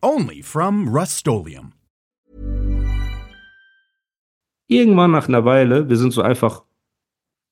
Only 0.00 0.44
from 0.44 0.86
Rust 0.88 1.26
Irgendwann 4.68 5.10
nach 5.10 5.26
einer 5.26 5.44
Weile, 5.44 5.88
wir 5.88 5.96
sind 5.96 6.12
so 6.12 6.22
einfach 6.22 6.62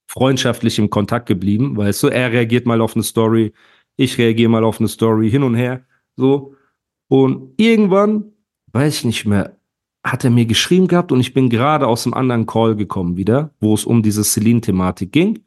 freundschaftlich 0.06 0.78
im 0.78 0.88
Kontakt 0.88 1.26
geblieben, 1.26 1.76
weißt 1.76 2.04
du, 2.04 2.06
er 2.06 2.30
reagiert 2.30 2.64
mal 2.64 2.80
auf 2.80 2.94
eine 2.94 3.02
Story, 3.02 3.52
ich 3.96 4.16
reagiere 4.18 4.48
mal 4.48 4.62
auf 4.62 4.78
eine 4.78 4.86
Story, 4.86 5.28
hin 5.28 5.42
und 5.42 5.56
her, 5.56 5.84
so. 6.14 6.54
Und 7.08 7.54
irgendwann, 7.56 8.32
weiß 8.70 8.98
ich 8.98 9.04
nicht 9.06 9.26
mehr, 9.26 9.56
hat 10.04 10.22
er 10.22 10.30
mir 10.30 10.46
geschrieben 10.46 10.86
gehabt 10.86 11.10
und 11.10 11.18
ich 11.18 11.34
bin 11.34 11.50
gerade 11.50 11.88
aus 11.88 12.06
einem 12.06 12.14
anderen 12.14 12.46
Call 12.46 12.76
gekommen 12.76 13.16
wieder, 13.16 13.50
wo 13.58 13.74
es 13.74 13.84
um 13.84 14.04
diese 14.04 14.22
Celine-Thematik 14.22 15.10
ging. 15.10 15.40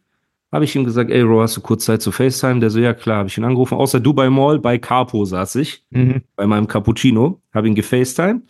Habe 0.52 0.66
ich 0.66 0.76
ihm 0.76 0.84
gesagt, 0.84 1.12
ey, 1.12 1.22
Ro, 1.22 1.42
hast 1.42 1.58
du 1.58 1.62
kurz 1.62 1.86
Zeit 1.86 2.02
zu 2.02 2.12
FaceTime? 2.12 2.60
Der 2.60 2.72
so, 2.72 2.80
ja 2.80 2.94
klar, 2.94 3.20
habe 3.20 3.30
ich 3.30 3.38
ihn 3.38 3.44
angerufen. 3.44 3.76
Außer 3.76 4.00
Dubai 4.00 4.30
Mall, 4.30 4.60
bei 4.60 4.80
Capo 4.80 5.24
saß 5.24 5.56
ich, 5.56 5.86
mhm. 5.92 6.24
bei 6.36 6.48
meinem 6.48 6.68
Cappuccino, 6.68 7.42
habe 7.54 7.68
ihn 7.68 7.76
gefacetime. 7.76 8.42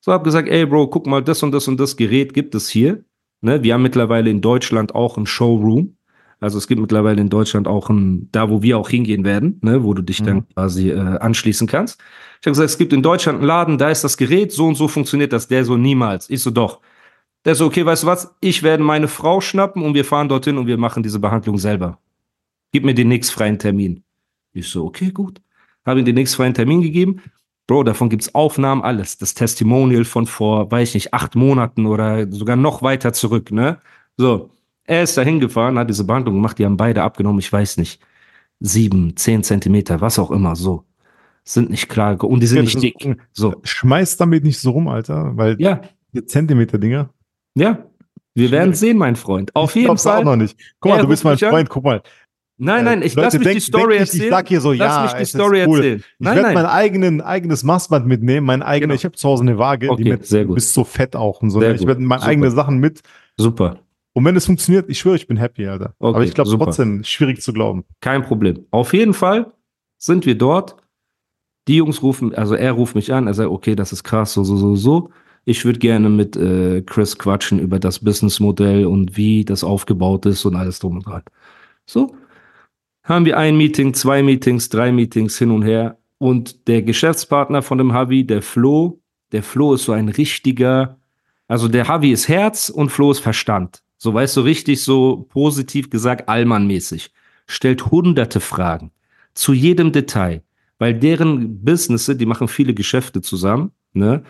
So, 0.00 0.12
habe 0.12 0.24
gesagt, 0.24 0.48
ey, 0.48 0.66
Bro, 0.66 0.88
guck 0.88 1.06
mal, 1.06 1.22
das 1.22 1.42
und 1.42 1.52
das 1.52 1.68
und 1.68 1.78
das 1.78 1.96
Gerät 1.96 2.34
gibt 2.34 2.54
es 2.54 2.68
hier. 2.68 3.04
Ne? 3.40 3.62
Wir 3.62 3.74
haben 3.74 3.82
mittlerweile 3.82 4.30
in 4.30 4.40
Deutschland 4.40 4.94
auch 4.94 5.16
ein 5.16 5.26
Showroom. 5.26 5.96
Also 6.40 6.58
es 6.58 6.66
gibt 6.66 6.80
mittlerweile 6.80 7.20
in 7.20 7.30
Deutschland 7.30 7.68
auch 7.68 7.88
ein, 7.88 8.28
da 8.32 8.50
wo 8.50 8.60
wir 8.60 8.76
auch 8.76 8.90
hingehen 8.90 9.24
werden, 9.24 9.60
ne, 9.62 9.82
wo 9.82 9.94
du 9.94 10.02
dich 10.02 10.20
mhm. 10.20 10.26
dann 10.26 10.48
quasi 10.48 10.90
äh, 10.90 10.98
anschließen 10.98 11.66
kannst. 11.66 12.00
Ich 12.40 12.46
habe 12.46 12.52
gesagt, 12.52 12.68
es 12.68 12.76
gibt 12.76 12.92
in 12.92 13.02
Deutschland 13.02 13.38
einen 13.38 13.46
Laden, 13.46 13.78
da 13.78 13.88
ist 13.88 14.04
das 14.04 14.18
Gerät, 14.18 14.52
so 14.52 14.66
und 14.66 14.74
so 14.74 14.86
funktioniert 14.86 15.32
das, 15.32 15.48
der 15.48 15.64
so 15.64 15.78
niemals. 15.78 16.28
Ich 16.28 16.42
so, 16.42 16.50
doch. 16.50 16.80
Der 17.44 17.54
so, 17.54 17.66
okay, 17.66 17.84
weißt 17.84 18.04
du 18.04 18.06
was, 18.06 18.34
ich 18.40 18.62
werde 18.62 18.82
meine 18.82 19.08
Frau 19.08 19.40
schnappen 19.40 19.82
und 19.82 19.94
wir 19.94 20.04
fahren 20.04 20.28
dorthin 20.28 20.56
und 20.56 20.66
wir 20.66 20.78
machen 20.78 21.02
diese 21.02 21.18
Behandlung 21.18 21.58
selber. 21.58 21.98
Gib 22.72 22.84
mir 22.84 22.94
den 22.94 23.08
nächsten 23.08 23.34
freien 23.34 23.58
Termin. 23.58 24.02
Ich 24.52 24.68
so, 24.68 24.84
okay, 24.84 25.10
gut. 25.10 25.40
Habe 25.84 26.00
ihm 26.00 26.06
den 26.06 26.14
nächsten 26.14 26.36
freien 26.36 26.54
Termin 26.54 26.80
gegeben. 26.80 27.20
Bro, 27.66 27.84
davon 27.84 28.08
gibt's 28.08 28.34
Aufnahmen, 28.34 28.82
alles. 28.82 29.18
Das 29.18 29.34
Testimonial 29.34 30.04
von 30.04 30.26
vor, 30.26 30.70
weiß 30.70 30.90
ich 30.90 30.94
nicht, 30.94 31.14
acht 31.14 31.34
Monaten 31.34 31.86
oder 31.86 32.30
sogar 32.30 32.56
noch 32.56 32.82
weiter 32.82 33.12
zurück, 33.12 33.50
ne? 33.50 33.78
So. 34.16 34.50
Er 34.86 35.02
ist 35.02 35.16
da 35.16 35.22
hingefahren, 35.22 35.78
hat 35.78 35.88
diese 35.88 36.04
Behandlung 36.04 36.34
gemacht, 36.34 36.58
die 36.58 36.66
haben 36.66 36.76
beide 36.76 37.02
abgenommen, 37.02 37.38
ich 37.38 37.50
weiß 37.50 37.78
nicht, 37.78 38.02
sieben, 38.60 39.16
zehn 39.16 39.42
Zentimeter, 39.42 40.02
was 40.02 40.18
auch 40.18 40.30
immer, 40.30 40.56
so. 40.56 40.84
Sind 41.42 41.70
nicht 41.70 41.88
klar 41.88 42.22
und 42.22 42.40
die 42.40 42.46
sind 42.46 42.58
ja, 42.58 42.62
nicht 42.64 42.82
dick. 42.82 43.16
So. 43.32 43.54
Schmeiß 43.62 44.18
damit 44.18 44.44
nicht 44.44 44.58
so 44.58 44.72
rum, 44.72 44.88
Alter, 44.88 45.36
weil 45.36 45.56
ja. 45.58 45.80
die 46.12 46.24
Zentimeter-Dinger. 46.24 47.10
Ja, 47.54 47.86
wir 48.34 48.50
werden 48.50 48.74
sehen, 48.74 48.98
mein 48.98 49.16
Freund. 49.16 49.54
Auf 49.54 49.76
ich 49.76 49.82
jeden 49.82 49.96
Fall. 49.96 50.20
auch 50.20 50.24
noch 50.24 50.36
nicht. 50.36 50.58
Guck 50.80 50.92
mal, 50.92 51.00
du 51.00 51.08
bist 51.08 51.24
mein 51.24 51.38
Freund, 51.38 51.68
guck 51.68 51.84
mal. 51.84 52.02
Nein, 52.56 52.84
nein, 52.84 53.02
ich 53.02 53.16
äh, 53.16 53.20
lass 53.20 53.34
mich 53.34 53.42
denk, 53.42 53.56
die 53.56 53.60
Story 53.60 53.96
erzählen. 53.96 54.24
Ich 54.24 54.30
sag 54.30 54.48
hier 54.48 54.60
so, 54.60 54.72
lass 54.72 54.96
ja, 54.96 55.02
mich 55.02 55.12
die 55.14 55.36
Story 55.36 55.64
cool. 55.66 55.78
erzählen. 55.78 56.04
Ich 56.18 56.26
werde 56.26 56.54
mein 56.54 56.66
eigenen, 56.66 57.20
eigenes 57.20 57.64
Maßband 57.64 58.06
mitnehmen, 58.06 58.46
mein 58.46 58.62
eigenes, 58.62 58.82
genau. 58.82 58.94
ich 58.94 59.04
habe 59.04 59.16
zu 59.16 59.28
Hause 59.28 59.42
eine 59.42 59.58
Waage, 59.58 59.90
okay, 59.90 60.02
die 60.04 60.10
mit, 60.10 60.26
sehr 60.26 60.44
gut. 60.44 60.54
bist 60.54 60.72
so 60.72 60.84
fett 60.84 61.16
auch 61.16 61.42
und 61.42 61.50
so. 61.50 61.60
Sehr 61.60 61.74
ich 61.74 61.86
werde 61.86 62.00
meine 62.02 62.22
eigenen 62.22 62.50
Sachen 62.52 62.78
mit. 62.78 63.00
Super. 63.36 63.80
Und 64.12 64.24
wenn 64.24 64.36
es 64.36 64.46
funktioniert, 64.46 64.88
ich 64.88 65.00
schwöre, 65.00 65.16
ich 65.16 65.26
bin 65.26 65.36
happy, 65.36 65.66
Alter. 65.66 65.94
Okay, 65.98 66.14
Aber 66.14 66.24
ich 66.24 66.34
glaube 66.34 66.56
trotzdem, 66.56 67.02
schwierig 67.02 67.42
zu 67.42 67.52
glauben. 67.52 67.84
Kein 68.00 68.22
Problem. 68.22 68.66
Auf 68.70 68.92
jeden 68.92 69.14
Fall 69.14 69.52
sind 69.98 70.24
wir 70.26 70.38
dort. 70.38 70.76
Die 71.66 71.76
Jungs 71.76 72.02
rufen, 72.02 72.34
also 72.34 72.54
er 72.54 72.72
ruft 72.72 72.94
mich 72.94 73.12
an, 73.12 73.26
er 73.26 73.34
sagt, 73.34 73.48
okay, 73.48 73.74
das 73.74 73.90
ist 73.90 74.04
krass, 74.04 74.34
so, 74.34 74.44
so, 74.44 74.56
so, 74.56 74.76
so. 74.76 75.10
Ich 75.44 75.64
würde 75.64 75.78
gerne 75.78 76.08
mit 76.08 76.36
äh, 76.36 76.82
Chris 76.82 77.18
quatschen 77.18 77.58
über 77.58 77.78
das 77.78 77.98
Businessmodell 77.98 78.86
und 78.86 79.16
wie 79.16 79.44
das 79.44 79.62
aufgebaut 79.62 80.26
ist 80.26 80.44
und 80.44 80.56
alles 80.56 80.78
drum 80.78 80.96
und 80.96 81.06
dran. 81.06 81.22
So. 81.86 82.16
Haben 83.02 83.26
wir 83.26 83.36
ein 83.36 83.56
Meeting, 83.56 83.92
zwei 83.92 84.22
Meetings, 84.22 84.70
drei 84.70 84.90
Meetings 84.90 85.38
hin 85.38 85.50
und 85.50 85.62
her. 85.62 85.98
Und 86.16 86.68
der 86.68 86.80
Geschäftspartner 86.80 87.60
von 87.60 87.76
dem 87.76 87.92
Havi, 87.92 88.26
der 88.26 88.40
Flo, 88.40 89.00
der 89.32 89.42
Flo 89.42 89.74
ist 89.74 89.84
so 89.84 89.92
ein 89.92 90.08
richtiger, 90.08 90.98
also 91.46 91.68
der 91.68 91.88
Havi 91.88 92.12
ist 92.12 92.28
Herz 92.28 92.70
und 92.70 92.90
Flo 92.90 93.10
ist 93.10 93.18
Verstand. 93.18 93.82
So 93.98 94.14
weißt 94.14 94.36
du, 94.38 94.40
richtig 94.40 94.82
so 94.82 95.26
positiv 95.28 95.90
gesagt, 95.90 96.28
Allmann-mäßig. 96.28 97.10
Stellt 97.46 97.90
hunderte 97.90 98.40
Fragen 98.40 98.90
zu 99.34 99.52
jedem 99.52 99.92
Detail, 99.92 100.42
weil 100.78 100.94
deren 100.94 101.62
Businesse, 101.62 102.16
die 102.16 102.26
machen 102.26 102.48
viele 102.48 102.72
Geschäfte 102.72 103.20
zusammen, 103.20 103.72
ne, 103.92 104.22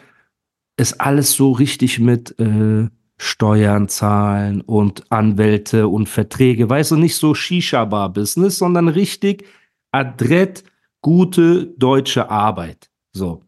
ist 0.76 1.00
alles 1.00 1.32
so 1.32 1.52
richtig 1.52 2.00
mit 2.00 2.38
äh, 2.38 2.88
Steuern 3.16 3.88
zahlen 3.88 4.60
und 4.60 5.10
Anwälte 5.10 5.88
und 5.88 6.08
Verträge, 6.08 6.68
weißt 6.68 6.92
du, 6.92 6.96
nicht 6.96 7.16
so 7.16 7.34
Shisha-Bar-Business, 7.34 8.58
sondern 8.58 8.88
richtig 8.88 9.44
adrett 9.92 10.64
gute 11.00 11.66
deutsche 11.66 12.30
Arbeit. 12.30 12.90
So. 13.12 13.42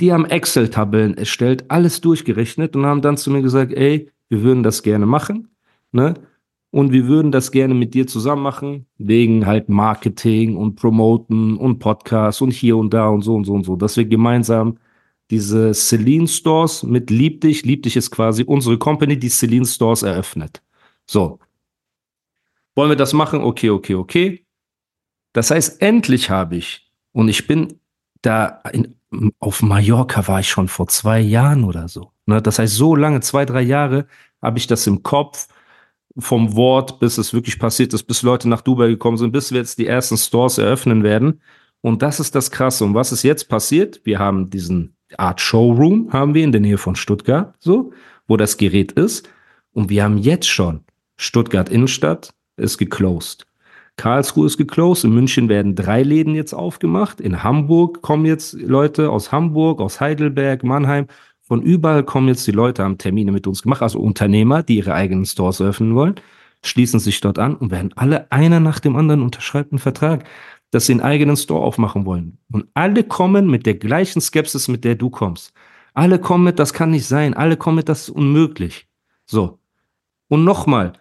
Die 0.00 0.12
haben 0.12 0.24
Excel-Tabellen 0.24 1.16
erstellt, 1.16 1.70
alles 1.70 2.00
durchgerechnet 2.00 2.76
und 2.76 2.86
haben 2.86 3.02
dann 3.02 3.16
zu 3.16 3.30
mir 3.30 3.42
gesagt, 3.42 3.72
ey, 3.72 4.10
wir 4.28 4.42
würden 4.42 4.62
das 4.62 4.82
gerne 4.82 5.06
machen, 5.06 5.48
ne? 5.92 6.14
Und 6.70 6.92
wir 6.92 7.06
würden 7.06 7.32
das 7.32 7.52
gerne 7.52 7.72
mit 7.72 7.94
dir 7.94 8.06
zusammen 8.06 8.42
machen, 8.42 8.86
wegen 8.98 9.46
halt 9.46 9.70
Marketing 9.70 10.56
und 10.56 10.76
Promoten 10.76 11.56
und 11.56 11.78
Podcasts 11.78 12.42
und 12.42 12.50
hier 12.50 12.76
und 12.76 12.92
da 12.92 13.08
und 13.08 13.22
so 13.22 13.34
und 13.34 13.44
so 13.44 13.54
und 13.54 13.64
so, 13.64 13.76
dass 13.76 13.96
wir 13.96 14.04
gemeinsam 14.04 14.76
diese 15.30 15.74
Celine 15.74 16.28
Stores 16.28 16.82
mit 16.82 17.10
Lieb 17.10 17.40
dich, 17.40 17.64
Lieb 17.64 17.82
dich 17.82 17.96
ist 17.96 18.10
quasi 18.10 18.44
unsere 18.44 18.78
Company, 18.78 19.18
die 19.18 19.28
Celine 19.28 19.66
Stores 19.66 20.02
eröffnet. 20.02 20.62
So. 21.06 21.38
Wollen 22.74 22.90
wir 22.90 22.96
das 22.96 23.12
machen? 23.12 23.40
Okay, 23.40 23.70
okay, 23.70 23.94
okay. 23.94 24.46
Das 25.32 25.50
heißt, 25.50 25.82
endlich 25.82 26.30
habe 26.30 26.56
ich, 26.56 26.90
und 27.12 27.28
ich 27.28 27.46
bin 27.46 27.80
da 28.22 28.62
in, 28.72 28.94
auf 29.38 29.62
Mallorca 29.62 30.26
war 30.28 30.40
ich 30.40 30.48
schon 30.48 30.68
vor 30.68 30.88
zwei 30.88 31.20
Jahren 31.20 31.64
oder 31.64 31.88
so. 31.88 32.12
Ne? 32.26 32.42
Das 32.42 32.58
heißt, 32.58 32.74
so 32.74 32.94
lange, 32.94 33.20
zwei, 33.20 33.44
drei 33.44 33.62
Jahre, 33.62 34.06
habe 34.42 34.58
ich 34.58 34.66
das 34.66 34.86
im 34.86 35.02
Kopf 35.02 35.48
vom 36.18 36.56
Wort, 36.56 36.98
bis 37.00 37.18
es 37.18 37.32
wirklich 37.32 37.58
passiert 37.58 37.92
ist, 37.94 38.04
bis 38.04 38.22
Leute 38.22 38.48
nach 38.48 38.62
Dubai 38.62 38.88
gekommen 38.88 39.18
sind, 39.18 39.32
bis 39.32 39.50
wir 39.52 39.58
jetzt 39.58 39.78
die 39.78 39.86
ersten 39.86 40.16
Stores 40.16 40.58
eröffnen 40.58 41.02
werden. 41.02 41.40
Und 41.82 42.02
das 42.02 42.20
ist 42.20 42.34
das 42.34 42.50
Krasse. 42.50 42.84
Und 42.84 42.94
was 42.94 43.12
ist 43.12 43.22
jetzt 43.22 43.48
passiert? 43.48 44.00
Wir 44.04 44.18
haben 44.18 44.50
diesen 44.50 44.95
Art 45.16 45.40
Showroom, 45.40 46.12
haben 46.12 46.34
wir 46.34 46.44
in 46.44 46.52
der 46.52 46.60
Nähe 46.60 46.78
von 46.78 46.96
Stuttgart, 46.96 47.54
so, 47.58 47.92
wo 48.26 48.36
das 48.36 48.56
Gerät 48.56 48.92
ist. 48.92 49.28
Und 49.72 49.90
wir 49.90 50.04
haben 50.04 50.18
jetzt 50.18 50.48
schon 50.48 50.80
Stuttgart 51.16 51.68
Innenstadt 51.68 52.34
ist 52.56 52.78
geclosed. 52.78 53.46
Karlsruhe 53.96 54.46
ist 54.46 54.58
geclosed. 54.58 55.04
In 55.04 55.14
München 55.14 55.48
werden 55.48 55.74
drei 55.74 56.02
Läden 56.02 56.34
jetzt 56.34 56.52
aufgemacht. 56.52 57.20
In 57.20 57.42
Hamburg 57.42 58.02
kommen 58.02 58.26
jetzt 58.26 58.52
Leute 58.54 59.10
aus 59.10 59.32
Hamburg, 59.32 59.80
aus 59.80 60.00
Heidelberg, 60.00 60.64
Mannheim. 60.64 61.06
Von 61.40 61.62
überall 61.62 62.02
kommen 62.02 62.28
jetzt 62.28 62.46
die 62.46 62.52
Leute, 62.52 62.82
haben 62.82 62.98
Termine 62.98 63.32
mit 63.32 63.46
uns 63.46 63.62
gemacht, 63.62 63.80
also 63.80 64.00
Unternehmer, 64.00 64.62
die 64.62 64.78
ihre 64.78 64.94
eigenen 64.94 65.24
Stores 65.24 65.60
öffnen 65.60 65.94
wollen, 65.94 66.16
schließen 66.64 66.98
sich 66.98 67.20
dort 67.20 67.38
an 67.38 67.54
und 67.54 67.70
werden 67.70 67.92
alle 67.94 68.30
einer 68.32 68.58
nach 68.58 68.80
dem 68.80 68.96
anderen 68.96 69.22
unterschreibt 69.22 69.70
einen 69.70 69.78
Vertrag, 69.78 70.24
dass 70.70 70.86
sie 70.86 70.92
einen 70.92 71.00
eigenen 71.00 71.36
Store 71.36 71.64
aufmachen 71.64 72.04
wollen. 72.04 72.38
Und 72.50 72.66
alle 72.74 73.04
kommen 73.04 73.48
mit 73.48 73.66
der 73.66 73.74
gleichen 73.74 74.20
Skepsis, 74.20 74.68
mit 74.68 74.84
der 74.84 74.94
du 74.94 75.10
kommst. 75.10 75.52
Alle 75.94 76.18
kommen 76.18 76.44
mit, 76.44 76.58
das 76.58 76.72
kann 76.72 76.90
nicht 76.90 77.06
sein. 77.06 77.34
Alle 77.34 77.56
kommen 77.56 77.76
mit, 77.76 77.88
das 77.88 78.02
ist 78.02 78.10
unmöglich. 78.10 78.86
So. 79.24 79.58
Und 80.28 80.44
nochmal, 80.44 80.92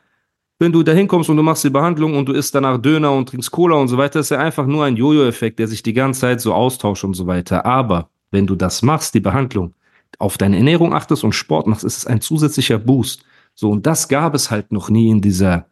wenn 0.60 0.72
du 0.72 0.84
da 0.84 0.94
hinkommst 0.94 1.30
und 1.30 1.38
du 1.38 1.44
machst 1.44 1.64
die 1.64 1.70
Behandlung 1.70 2.16
und 2.16 2.30
du 2.30 2.34
isst 2.34 2.56
danach 2.56 2.78
Döner 2.78 3.12
und 3.12 3.28
trinkst 3.28 3.52
Cola 3.52 3.76
und 3.76 3.90
so 3.90 3.98
weiter, 3.98 4.22
ist 4.22 4.32
ja 4.32 4.40
einfach 4.40 4.66
nur 4.66 4.86
ein 4.86 4.96
Jojo-Effekt, 4.96 5.60
der 5.60 5.68
sich 5.68 5.84
die 5.84 5.94
ganze 5.94 6.22
Zeit 6.22 6.42
so 6.42 6.54
austauscht 6.54 7.04
und 7.04 7.14
so 7.14 7.28
weiter. 7.28 7.66
Aber 7.66 8.10
wenn 8.32 8.48
du 8.48 8.56
das 8.56 8.82
machst, 8.82 9.14
die 9.14 9.20
Behandlung, 9.20 9.74
auf 10.20 10.38
deine 10.38 10.58
Ernährung 10.58 10.94
achtest 10.94 11.24
und 11.24 11.34
Sport 11.34 11.68
machst, 11.68 11.84
ist 11.84 11.98
es 11.98 12.08
ein 12.08 12.22
zusätzlicher 12.22 12.78
Boost. 12.78 13.26
So, 13.54 13.70
und 13.72 13.86
das 13.86 14.08
gab 14.08 14.34
es 14.36 14.52
halt 14.52 14.72
noch 14.72 14.90
nie 14.90 15.10
in 15.10 15.22
dieser 15.22 15.68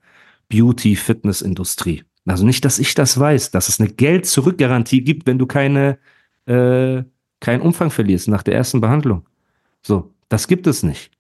Beauty-Fitness-Industrie. 0.50 2.04
Also 2.26 2.46
nicht, 2.46 2.64
dass 2.64 2.80
ich 2.80 2.94
das 2.94 3.20
weiß, 3.20 3.52
dass 3.52 3.70
es 3.70 3.80
eine 3.80 3.90
Geld-Zurück-Garantie 3.90 5.02
gibt, 5.02 5.28
wenn 5.28 5.38
du 5.38 5.46
keine, 5.46 5.98
äh, 6.46 7.04
keinen 7.40 7.62
Umfang 7.62 7.92
verlierst 7.92 8.28
nach 8.28 8.44
der 8.44 8.56
ersten 8.56 8.80
Behandlung. 8.80 9.26
So, 9.82 10.12
das 10.30 10.48
gibt 10.48 10.68
es 10.68 10.84
nicht. 10.84 11.12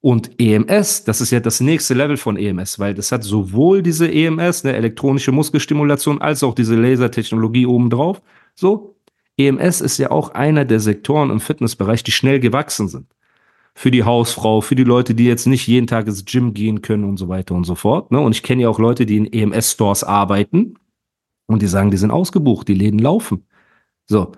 Und 0.00 0.38
EMS, 0.38 1.04
das 1.04 1.22
ist 1.22 1.30
ja 1.30 1.40
das 1.40 1.60
nächste 1.60 1.94
Level 1.94 2.18
von 2.18 2.36
EMS, 2.36 2.78
weil 2.78 2.92
das 2.92 3.10
hat 3.10 3.24
sowohl 3.24 3.82
diese 3.82 4.10
EMS, 4.10 4.64
eine 4.64 4.76
elektronische 4.76 5.32
Muskelstimulation, 5.32 6.20
als 6.20 6.42
auch 6.42 6.54
diese 6.54 6.76
Lasertechnologie 6.76 7.64
obendrauf. 7.64 8.20
So, 8.54 8.96
EMS 9.38 9.80
ist 9.80 9.96
ja 9.98 10.10
auch 10.10 10.28
einer 10.30 10.64
der 10.66 10.78
Sektoren 10.80 11.30
im 11.30 11.40
Fitnessbereich, 11.40 12.04
die 12.04 12.12
schnell 12.12 12.38
gewachsen 12.38 12.88
sind. 12.88 13.06
Für 13.76 13.90
die 13.90 14.04
Hausfrau, 14.04 14.60
für 14.60 14.76
die 14.76 14.84
Leute, 14.84 15.14
die 15.14 15.24
jetzt 15.26 15.46
nicht 15.46 15.66
jeden 15.66 15.86
Tag 15.86 16.06
ins 16.06 16.24
Gym 16.24 16.54
gehen 16.54 16.80
können 16.80 17.04
und 17.04 17.16
so 17.16 17.28
weiter 17.28 17.54
und 17.54 17.64
so 17.64 17.74
fort. 17.74 18.12
Ne? 18.12 18.20
Und 18.20 18.32
ich 18.32 18.42
kenne 18.42 18.62
ja 18.62 18.68
auch 18.68 18.78
Leute, 18.78 19.04
die 19.04 19.16
in 19.16 19.32
EMS-Stores 19.32 20.04
arbeiten 20.04 20.78
und 21.46 21.60
die 21.60 21.66
sagen, 21.66 21.90
die 21.90 21.96
sind 21.96 22.10
ausgebucht, 22.10 22.68
die 22.68 22.74
Läden 22.74 23.00
laufen. 23.00 23.46
So. 24.06 24.32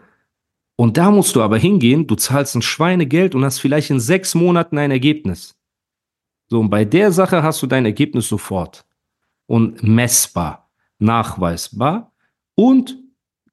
Und 0.77 0.97
da 0.97 1.11
musst 1.11 1.37
du 1.37 1.43
aber 1.43 1.59
hingehen, 1.59 2.07
du 2.07 2.17
zahlst 2.17 2.55
ein 2.55 2.63
Schweinegeld 2.63 3.35
und 3.35 3.45
hast 3.45 3.59
vielleicht 3.59 3.91
in 3.91 4.01
sechs 4.01 4.35
Monaten 4.35 4.79
ein 4.79 4.91
Ergebnis. 4.91 5.57
So, 6.49 6.61
und 6.61 6.71
bei 6.71 6.85
der 6.85 7.13
Sache 7.13 7.43
hast 7.43 7.63
du 7.63 7.67
dein 7.67 7.85
Ergebnis 7.85 8.29
sofort. 8.29 8.85
Und 9.47 9.83
messbar, 9.83 10.71
nachweisbar 10.99 12.13
und 12.57 12.99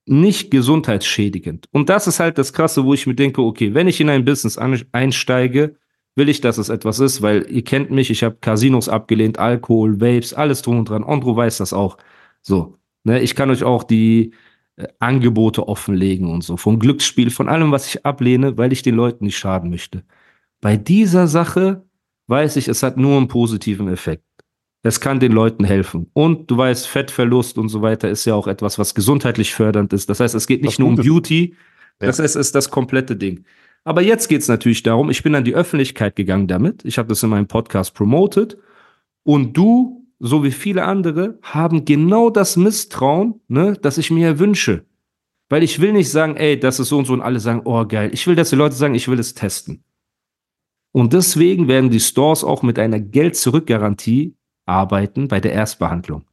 nicht 0.05 0.51
gesundheitsschädigend. 0.51 1.67
Und 1.71 1.89
das 1.89 2.07
ist 2.07 2.19
halt 2.19 2.37
das 2.37 2.53
Krasse, 2.53 2.83
wo 2.85 2.93
ich 2.93 3.07
mir 3.07 3.15
denke, 3.15 3.41
okay, 3.41 3.73
wenn 3.73 3.87
ich 3.87 4.01
in 4.01 4.09
ein 4.09 4.25
Business 4.25 4.57
einsteige, 4.57 5.75
will 6.15 6.29
ich, 6.29 6.41
dass 6.41 6.57
es 6.57 6.69
etwas 6.69 6.99
ist, 6.99 7.21
weil 7.21 7.45
ihr 7.49 7.63
kennt 7.63 7.91
mich, 7.91 8.09
ich 8.09 8.23
habe 8.23 8.37
Casinos 8.39 8.89
abgelehnt, 8.89 9.39
Alkohol, 9.39 9.99
Vapes, 9.99 10.33
alles 10.33 10.61
drum 10.61 10.79
und 10.79 10.89
dran. 10.89 11.03
Andro 11.03 11.35
weiß 11.35 11.57
das 11.57 11.73
auch. 11.73 11.97
So, 12.41 12.77
ne, 13.03 13.21
ich 13.21 13.35
kann 13.35 13.49
euch 13.49 13.63
auch 13.63 13.83
die 13.83 14.33
äh, 14.75 14.87
Angebote 14.99 15.67
offenlegen 15.67 16.29
und 16.29 16.43
so, 16.43 16.57
vom 16.57 16.79
Glücksspiel, 16.79 17.29
von 17.29 17.49
allem, 17.49 17.71
was 17.71 17.87
ich 17.87 18.05
ablehne, 18.05 18.57
weil 18.57 18.73
ich 18.73 18.81
den 18.83 18.95
Leuten 18.95 19.25
nicht 19.25 19.37
schaden 19.37 19.69
möchte. 19.69 20.03
Bei 20.61 20.77
dieser 20.77 21.27
Sache 21.27 21.85
weiß 22.27 22.57
ich, 22.57 22.67
es 22.67 22.83
hat 22.83 22.97
nur 22.97 23.17
einen 23.17 23.27
positiven 23.27 23.87
Effekt. 23.87 24.23
Es 24.85 24.99
kann 24.99 25.21
den 25.21 25.31
Leuten 25.31 25.63
helfen. 25.63 26.09
Und 26.13 26.51
du 26.51 26.57
weißt, 26.57 26.87
Fettverlust 26.87 27.57
und 27.57 27.69
so 27.69 27.81
weiter 27.81 28.09
ist 28.09 28.25
ja 28.25 28.35
auch 28.35 28.47
etwas, 28.47 28.77
was 28.77 28.93
gesundheitlich 28.93 29.53
fördernd 29.53 29.93
ist. 29.93 30.09
Das 30.09 30.19
heißt, 30.19 30.35
es 30.35 30.45
geht 30.45 30.61
nicht 30.61 30.77
nur 30.77 30.89
um 30.89 30.95
Beauty, 30.95 31.55
das 31.99 32.19
heißt, 32.19 32.35
es 32.35 32.47
ist 32.47 32.55
das 32.55 32.69
komplette 32.69 33.15
Ding. 33.15 33.45
Aber 33.85 34.01
jetzt 34.01 34.27
geht 34.27 34.41
es 34.41 34.47
natürlich 34.47 34.83
darum, 34.83 35.09
ich 35.09 35.23
bin 35.23 35.35
an 35.35 35.43
die 35.43 35.55
Öffentlichkeit 35.55 36.15
gegangen 36.15 36.47
damit. 36.47 36.83
Ich 36.85 36.97
habe 36.97 37.09
das 37.09 37.23
in 37.23 37.29
meinem 37.29 37.47
Podcast 37.47 37.93
promoted. 37.93 38.57
Und 39.23 39.55
du, 39.55 40.05
so 40.19 40.43
wie 40.43 40.51
viele 40.51 40.83
andere, 40.83 41.37
haben 41.41 41.85
genau 41.85 42.29
das 42.29 42.57
Misstrauen, 42.57 43.41
ne, 43.47 43.77
das 43.81 43.97
ich 43.97 44.11
mir 44.11 44.39
wünsche. 44.39 44.85
Weil 45.49 45.63
ich 45.63 45.79
will 45.79 45.93
nicht 45.93 46.09
sagen, 46.09 46.35
ey, 46.35 46.59
das 46.59 46.79
ist 46.79 46.89
so 46.89 46.97
und 46.97 47.05
so 47.05 47.13
und 47.13 47.21
alle 47.21 47.39
sagen, 47.39 47.61
oh 47.65 47.85
geil. 47.85 48.09
Ich 48.13 48.25
will, 48.27 48.35
dass 48.35 48.49
die 48.49 48.55
Leute 48.55 48.75
sagen, 48.75 48.95
ich 48.95 49.07
will 49.07 49.19
es 49.19 49.33
testen. 49.33 49.83
Und 50.91 51.13
deswegen 51.13 51.67
werden 51.67 51.89
die 51.89 51.99
Stores 51.99 52.43
auch 52.43 52.63
mit 52.63 52.79
einer 52.79 52.99
Geld-Zurück-Garantie 52.99 54.35
arbeiten 54.65 55.27
bei 55.27 55.39
der 55.39 55.53
Erstbehandlung. 55.53 56.23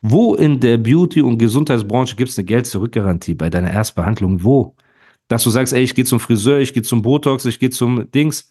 Wo 0.00 0.34
in 0.34 0.58
der 0.58 0.78
Beauty- 0.78 1.22
und 1.22 1.38
Gesundheitsbranche 1.38 2.16
gibt 2.16 2.30
es 2.30 2.38
eine 2.38 2.44
Geld-Zurück-Garantie 2.44 3.34
bei 3.34 3.50
deiner 3.50 3.70
Erstbehandlung? 3.70 4.42
Wo? 4.42 4.74
Dass 5.28 5.44
du 5.44 5.50
sagst, 5.50 5.72
ey, 5.72 5.82
ich 5.82 5.94
gehe 5.94 6.04
zum 6.04 6.18
Friseur, 6.18 6.58
ich 6.58 6.74
gehe 6.74 6.82
zum 6.82 7.02
Botox, 7.02 7.44
ich 7.44 7.60
gehe 7.60 7.70
zum 7.70 8.10
Dings 8.10 8.48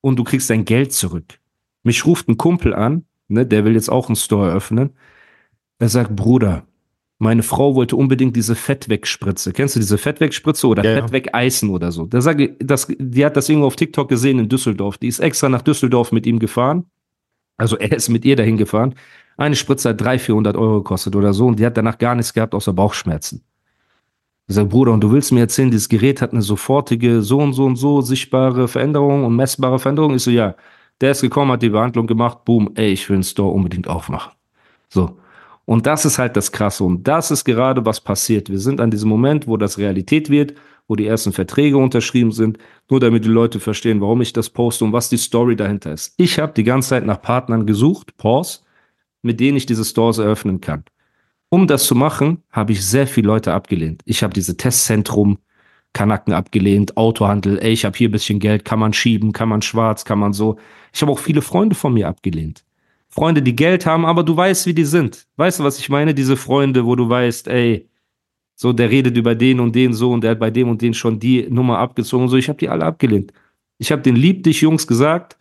und 0.00 0.18
du 0.18 0.24
kriegst 0.24 0.48
dein 0.48 0.64
Geld 0.64 0.92
zurück. 0.92 1.38
Mich 1.82 2.06
ruft 2.06 2.28
ein 2.28 2.38
Kumpel 2.38 2.74
an, 2.74 3.04
ne, 3.28 3.44
der 3.46 3.64
will 3.64 3.74
jetzt 3.74 3.90
auch 3.90 4.08
einen 4.08 4.16
Store 4.16 4.48
eröffnen. 4.48 4.90
Er 5.78 5.90
sagt, 5.90 6.16
Bruder, 6.16 6.64
meine 7.18 7.42
Frau 7.42 7.74
wollte 7.74 7.96
unbedingt 7.96 8.34
diese 8.34 8.54
Fettwegspritze. 8.54 9.52
Kennst 9.52 9.76
du 9.76 9.80
diese 9.80 9.98
Fettwegspritze 9.98 10.66
oder 10.66 10.82
ja, 10.82 11.02
Fettwegeisen 11.02 11.68
oder 11.68 11.92
so? 11.92 12.06
Der 12.06 12.22
sagt, 12.22 12.40
das, 12.58 12.86
die 12.98 13.24
hat 13.24 13.36
das 13.36 13.50
irgendwo 13.50 13.66
auf 13.66 13.76
TikTok 13.76 14.08
gesehen 14.08 14.38
in 14.38 14.48
Düsseldorf. 14.48 14.96
Die 14.96 15.08
ist 15.08 15.18
extra 15.18 15.50
nach 15.50 15.60
Düsseldorf 15.60 16.12
mit 16.12 16.26
ihm 16.26 16.38
gefahren 16.38 16.86
also 17.60 17.76
er 17.76 17.92
ist 17.92 18.08
mit 18.08 18.24
ihr 18.24 18.36
dahin 18.36 18.56
gefahren. 18.56 18.94
Eine 19.36 19.54
Spritze 19.54 19.90
hat 19.90 20.00
300, 20.00 20.22
400 20.22 20.56
Euro 20.56 20.78
gekostet 20.78 21.14
oder 21.14 21.34
so 21.34 21.46
und 21.46 21.58
die 21.58 21.66
hat 21.66 21.76
danach 21.76 21.98
gar 21.98 22.14
nichts 22.14 22.32
gehabt 22.32 22.54
außer 22.54 22.72
Bauchschmerzen. 22.72 23.44
Ich 24.48 24.54
sage, 24.54 24.68
Bruder, 24.68 24.92
und 24.92 25.02
du 25.02 25.12
willst 25.12 25.30
mir 25.30 25.40
erzählen, 25.40 25.70
dieses 25.70 25.88
Gerät 25.88 26.22
hat 26.22 26.32
eine 26.32 26.42
sofortige 26.42 27.22
so 27.22 27.38
und 27.38 27.52
so 27.52 27.66
und 27.66 27.76
so 27.76 28.00
sichtbare 28.00 28.66
Veränderung 28.66 29.24
und 29.24 29.36
messbare 29.36 29.78
Veränderung? 29.78 30.14
Ich 30.14 30.22
so, 30.22 30.30
ja. 30.30 30.56
Der 31.00 31.12
ist 31.12 31.20
gekommen, 31.20 31.52
hat 31.52 31.62
die 31.62 31.68
Behandlung 31.68 32.06
gemacht, 32.06 32.44
boom, 32.44 32.70
ey, 32.74 32.92
ich 32.92 33.08
will 33.08 33.16
einen 33.16 33.22
Store 33.22 33.52
unbedingt 33.52 33.88
aufmachen. 33.88 34.32
So. 34.88 35.18
Und 35.66 35.86
das 35.86 36.04
ist 36.04 36.18
halt 36.18 36.36
das 36.36 36.50
Krasse. 36.50 36.82
Und 36.84 37.06
das 37.06 37.30
ist 37.30 37.44
gerade, 37.44 37.84
was 37.86 38.00
passiert. 38.00 38.50
Wir 38.50 38.58
sind 38.58 38.80
an 38.80 38.90
diesem 38.90 39.08
Moment, 39.08 39.46
wo 39.46 39.56
das 39.56 39.78
Realität 39.78 40.30
wird 40.30 40.54
wo 40.90 40.96
die 40.96 41.06
ersten 41.06 41.32
Verträge 41.32 41.78
unterschrieben 41.78 42.32
sind, 42.32 42.58
nur 42.90 42.98
damit 42.98 43.24
die 43.24 43.28
Leute 43.28 43.60
verstehen, 43.60 44.00
warum 44.00 44.22
ich 44.22 44.32
das 44.32 44.50
poste 44.50 44.84
und 44.84 44.92
was 44.92 45.08
die 45.08 45.18
Story 45.18 45.54
dahinter 45.54 45.92
ist. 45.92 46.14
Ich 46.16 46.40
habe 46.40 46.52
die 46.52 46.64
ganze 46.64 46.88
Zeit 46.88 47.06
nach 47.06 47.22
Partnern 47.22 47.64
gesucht, 47.64 48.16
Pause, 48.16 48.58
mit 49.22 49.38
denen 49.38 49.56
ich 49.56 49.66
diese 49.66 49.84
Stores 49.84 50.18
eröffnen 50.18 50.60
kann. 50.60 50.82
Um 51.48 51.68
das 51.68 51.84
zu 51.84 51.94
machen, 51.94 52.42
habe 52.50 52.72
ich 52.72 52.84
sehr 52.84 53.06
viele 53.06 53.28
Leute 53.28 53.52
abgelehnt. 53.52 54.02
Ich 54.04 54.24
habe 54.24 54.34
diese 54.34 54.56
Testzentrum 54.56 55.38
Kanacken 55.92 56.32
abgelehnt, 56.32 56.96
Autohandel, 56.96 57.60
ey, 57.60 57.70
ich 57.70 57.84
habe 57.84 57.96
hier 57.96 58.08
ein 58.08 58.12
bisschen 58.12 58.40
Geld, 58.40 58.64
kann 58.64 58.80
man 58.80 58.92
schieben, 58.92 59.32
kann 59.32 59.48
man 59.48 59.62
schwarz, 59.62 60.04
kann 60.04 60.18
man 60.18 60.32
so. 60.32 60.56
Ich 60.92 61.02
habe 61.02 61.12
auch 61.12 61.18
viele 61.20 61.42
Freunde 61.42 61.76
von 61.76 61.94
mir 61.94 62.08
abgelehnt. 62.08 62.64
Freunde, 63.08 63.42
die 63.42 63.54
Geld 63.54 63.86
haben, 63.86 64.04
aber 64.04 64.24
du 64.24 64.36
weißt, 64.36 64.66
wie 64.66 64.74
die 64.74 64.84
sind. 64.84 65.28
Weißt 65.36 65.60
du, 65.60 65.64
was 65.64 65.78
ich 65.78 65.88
meine? 65.88 66.14
Diese 66.14 66.36
Freunde, 66.36 66.84
wo 66.84 66.96
du 66.96 67.08
weißt, 67.08 67.46
ey, 67.46 67.89
so, 68.62 68.74
der 68.74 68.90
redet 68.90 69.16
über 69.16 69.34
den 69.34 69.58
und 69.58 69.74
den 69.74 69.94
so 69.94 70.12
und 70.12 70.22
der 70.22 70.32
hat 70.32 70.38
bei 70.38 70.50
dem 70.50 70.68
und 70.68 70.82
den 70.82 70.92
schon 70.92 71.18
die 71.18 71.46
Nummer 71.48 71.78
abgezogen. 71.78 72.28
So, 72.28 72.36
ich 72.36 72.50
habe 72.50 72.58
die 72.58 72.68
alle 72.68 72.84
abgelehnt. 72.84 73.32
Ich 73.78 73.90
habe 73.90 74.02
den 74.02 74.16
Lieb 74.16 74.42
dich 74.42 74.60
Jungs 74.60 74.86
gesagt, 74.86 75.38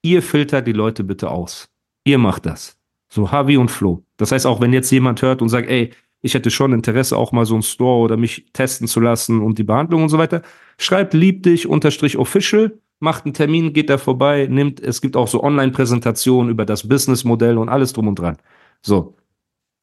ihr 0.00 0.22
filtert 0.22 0.66
die 0.66 0.72
Leute 0.72 1.04
bitte 1.04 1.30
aus. 1.30 1.68
Ihr 2.04 2.16
macht 2.16 2.46
das. 2.46 2.78
So, 3.10 3.30
Harvey 3.30 3.58
und 3.58 3.70
Flo. 3.70 4.02
Das 4.16 4.32
heißt, 4.32 4.46
auch 4.46 4.62
wenn 4.62 4.72
jetzt 4.72 4.90
jemand 4.90 5.20
hört 5.20 5.42
und 5.42 5.50
sagt, 5.50 5.68
ey, 5.68 5.90
ich 6.22 6.32
hätte 6.32 6.50
schon 6.50 6.72
Interesse, 6.72 7.18
auch 7.18 7.30
mal 7.30 7.44
so 7.44 7.56
ein 7.56 7.62
Store 7.62 8.00
oder 8.00 8.16
mich 8.16 8.46
testen 8.54 8.88
zu 8.88 9.00
lassen 9.00 9.42
und 9.42 9.58
die 9.58 9.64
Behandlung 9.64 10.04
und 10.04 10.08
so 10.08 10.16
weiter, 10.16 10.40
schreibt 10.78 11.12
lieb 11.12 11.42
dich 11.42 11.66
unterstrich 11.66 12.16
official, 12.16 12.72
macht 13.00 13.26
einen 13.26 13.34
Termin, 13.34 13.74
geht 13.74 13.90
da 13.90 13.98
vorbei, 13.98 14.46
nimmt, 14.50 14.80
es 14.80 15.02
gibt 15.02 15.14
auch 15.14 15.28
so 15.28 15.42
Online-Präsentationen 15.44 16.50
über 16.50 16.64
das 16.64 16.88
Businessmodell 16.88 17.58
und 17.58 17.68
alles 17.68 17.92
drum 17.92 18.08
und 18.08 18.18
dran. 18.18 18.38
So. 18.80 19.14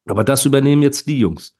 Aber 0.06 0.24
das 0.24 0.44
übernehmen 0.44 0.82
jetzt 0.82 1.06
die 1.06 1.20
Jungs. 1.20 1.54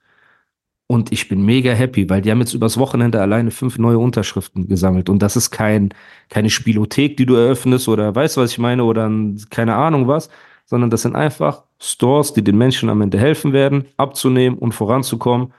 Und 0.90 1.12
ich 1.12 1.28
bin 1.28 1.44
mega 1.44 1.70
happy, 1.70 2.10
weil 2.10 2.20
die 2.20 2.32
haben 2.32 2.40
jetzt 2.40 2.52
übers 2.52 2.76
Wochenende 2.76 3.20
alleine 3.20 3.52
fünf 3.52 3.78
neue 3.78 3.98
Unterschriften 3.98 4.66
gesammelt. 4.66 5.08
Und 5.08 5.22
das 5.22 5.36
ist 5.36 5.52
kein, 5.52 5.94
keine 6.28 6.50
Spielothek, 6.50 7.16
die 7.16 7.26
du 7.26 7.36
eröffnest 7.36 7.86
oder 7.86 8.12
weißt 8.12 8.38
was 8.38 8.50
ich 8.50 8.58
meine, 8.58 8.82
oder 8.82 9.08
ein, 9.08 9.40
keine 9.50 9.76
Ahnung 9.76 10.08
was, 10.08 10.30
sondern 10.66 10.90
das 10.90 11.02
sind 11.02 11.14
einfach 11.14 11.62
Stores, 11.78 12.32
die 12.32 12.42
den 12.42 12.58
Menschen 12.58 12.88
am 12.88 13.02
Ende 13.02 13.20
helfen 13.20 13.52
werden, 13.52 13.84
abzunehmen 13.98 14.58
und 14.58 14.72
voranzukommen. 14.72 15.52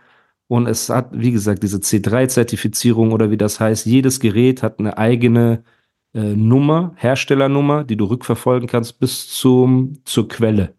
Und 0.50 0.68
es 0.68 0.90
hat, 0.90 1.08
wie 1.14 1.32
gesagt, 1.32 1.64
diese 1.64 1.78
C3-Zertifizierung 1.78 3.14
oder 3.14 3.32
wie 3.32 3.38
das 3.38 3.62
heißt, 3.62 3.86
jedes 3.86 4.20
Gerät 4.20 4.62
hat 4.62 4.80
eine 4.80 4.98
eigene 4.98 5.64
äh, 6.14 6.20
Nummer, 6.20 6.92
Herstellernummer, 6.98 7.86
die 7.86 7.96
du 7.96 8.04
rückverfolgen 8.04 8.68
kannst 8.68 9.00
bis 9.00 9.30
zum, 9.30 9.94
zur 10.04 10.28
Quelle, 10.28 10.74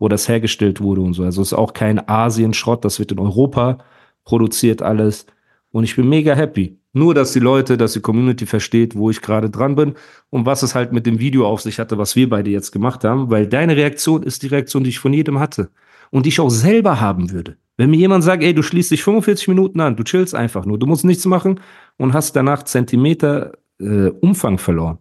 wo 0.00 0.08
das 0.08 0.28
hergestellt 0.28 0.80
wurde 0.80 1.02
und 1.02 1.14
so. 1.14 1.22
Also 1.22 1.40
es 1.40 1.52
ist 1.52 1.54
auch 1.54 1.72
kein 1.72 2.08
Asien-Schrott, 2.08 2.84
das 2.84 2.98
wird 2.98 3.12
in 3.12 3.20
Europa 3.20 3.78
produziert 4.24 4.82
alles. 4.82 5.26
Und 5.70 5.84
ich 5.84 5.96
bin 5.96 6.08
mega 6.08 6.34
happy. 6.34 6.78
Nur, 6.94 7.14
dass 7.14 7.32
die 7.32 7.40
Leute, 7.40 7.78
dass 7.78 7.94
die 7.94 8.00
Community 8.00 8.44
versteht, 8.44 8.94
wo 8.94 9.08
ich 9.08 9.22
gerade 9.22 9.48
dran 9.48 9.74
bin 9.76 9.94
und 10.28 10.44
was 10.44 10.62
es 10.62 10.74
halt 10.74 10.92
mit 10.92 11.06
dem 11.06 11.18
Video 11.18 11.46
auf 11.46 11.62
sich 11.62 11.78
hatte, 11.78 11.96
was 11.96 12.16
wir 12.16 12.28
beide 12.28 12.50
jetzt 12.50 12.70
gemacht 12.70 13.02
haben, 13.04 13.30
weil 13.30 13.46
deine 13.46 13.76
Reaktion 13.76 14.22
ist 14.22 14.42
die 14.42 14.48
Reaktion, 14.48 14.84
die 14.84 14.90
ich 14.90 14.98
von 14.98 15.14
jedem 15.14 15.38
hatte 15.38 15.70
und 16.10 16.26
die 16.26 16.28
ich 16.28 16.40
auch 16.40 16.50
selber 16.50 17.00
haben 17.00 17.30
würde. 17.30 17.56
Wenn 17.78 17.90
mir 17.90 17.96
jemand 17.96 18.22
sagt, 18.24 18.42
ey, 18.42 18.52
du 18.52 18.62
schließt 18.62 18.90
dich 18.90 19.02
45 19.02 19.48
Minuten 19.48 19.80
an, 19.80 19.96
du 19.96 20.04
chillst 20.04 20.34
einfach 20.34 20.66
nur, 20.66 20.78
du 20.78 20.86
musst 20.86 21.06
nichts 21.06 21.24
machen 21.24 21.60
und 21.96 22.12
hast 22.12 22.36
danach 22.36 22.64
Zentimeter 22.64 23.52
äh, 23.80 24.08
Umfang 24.20 24.58
verloren, 24.58 24.98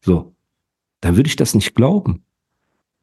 so, 0.00 0.32
dann 1.00 1.16
würde 1.16 1.26
ich 1.26 1.36
das 1.36 1.56
nicht 1.56 1.74
glauben. 1.74 2.22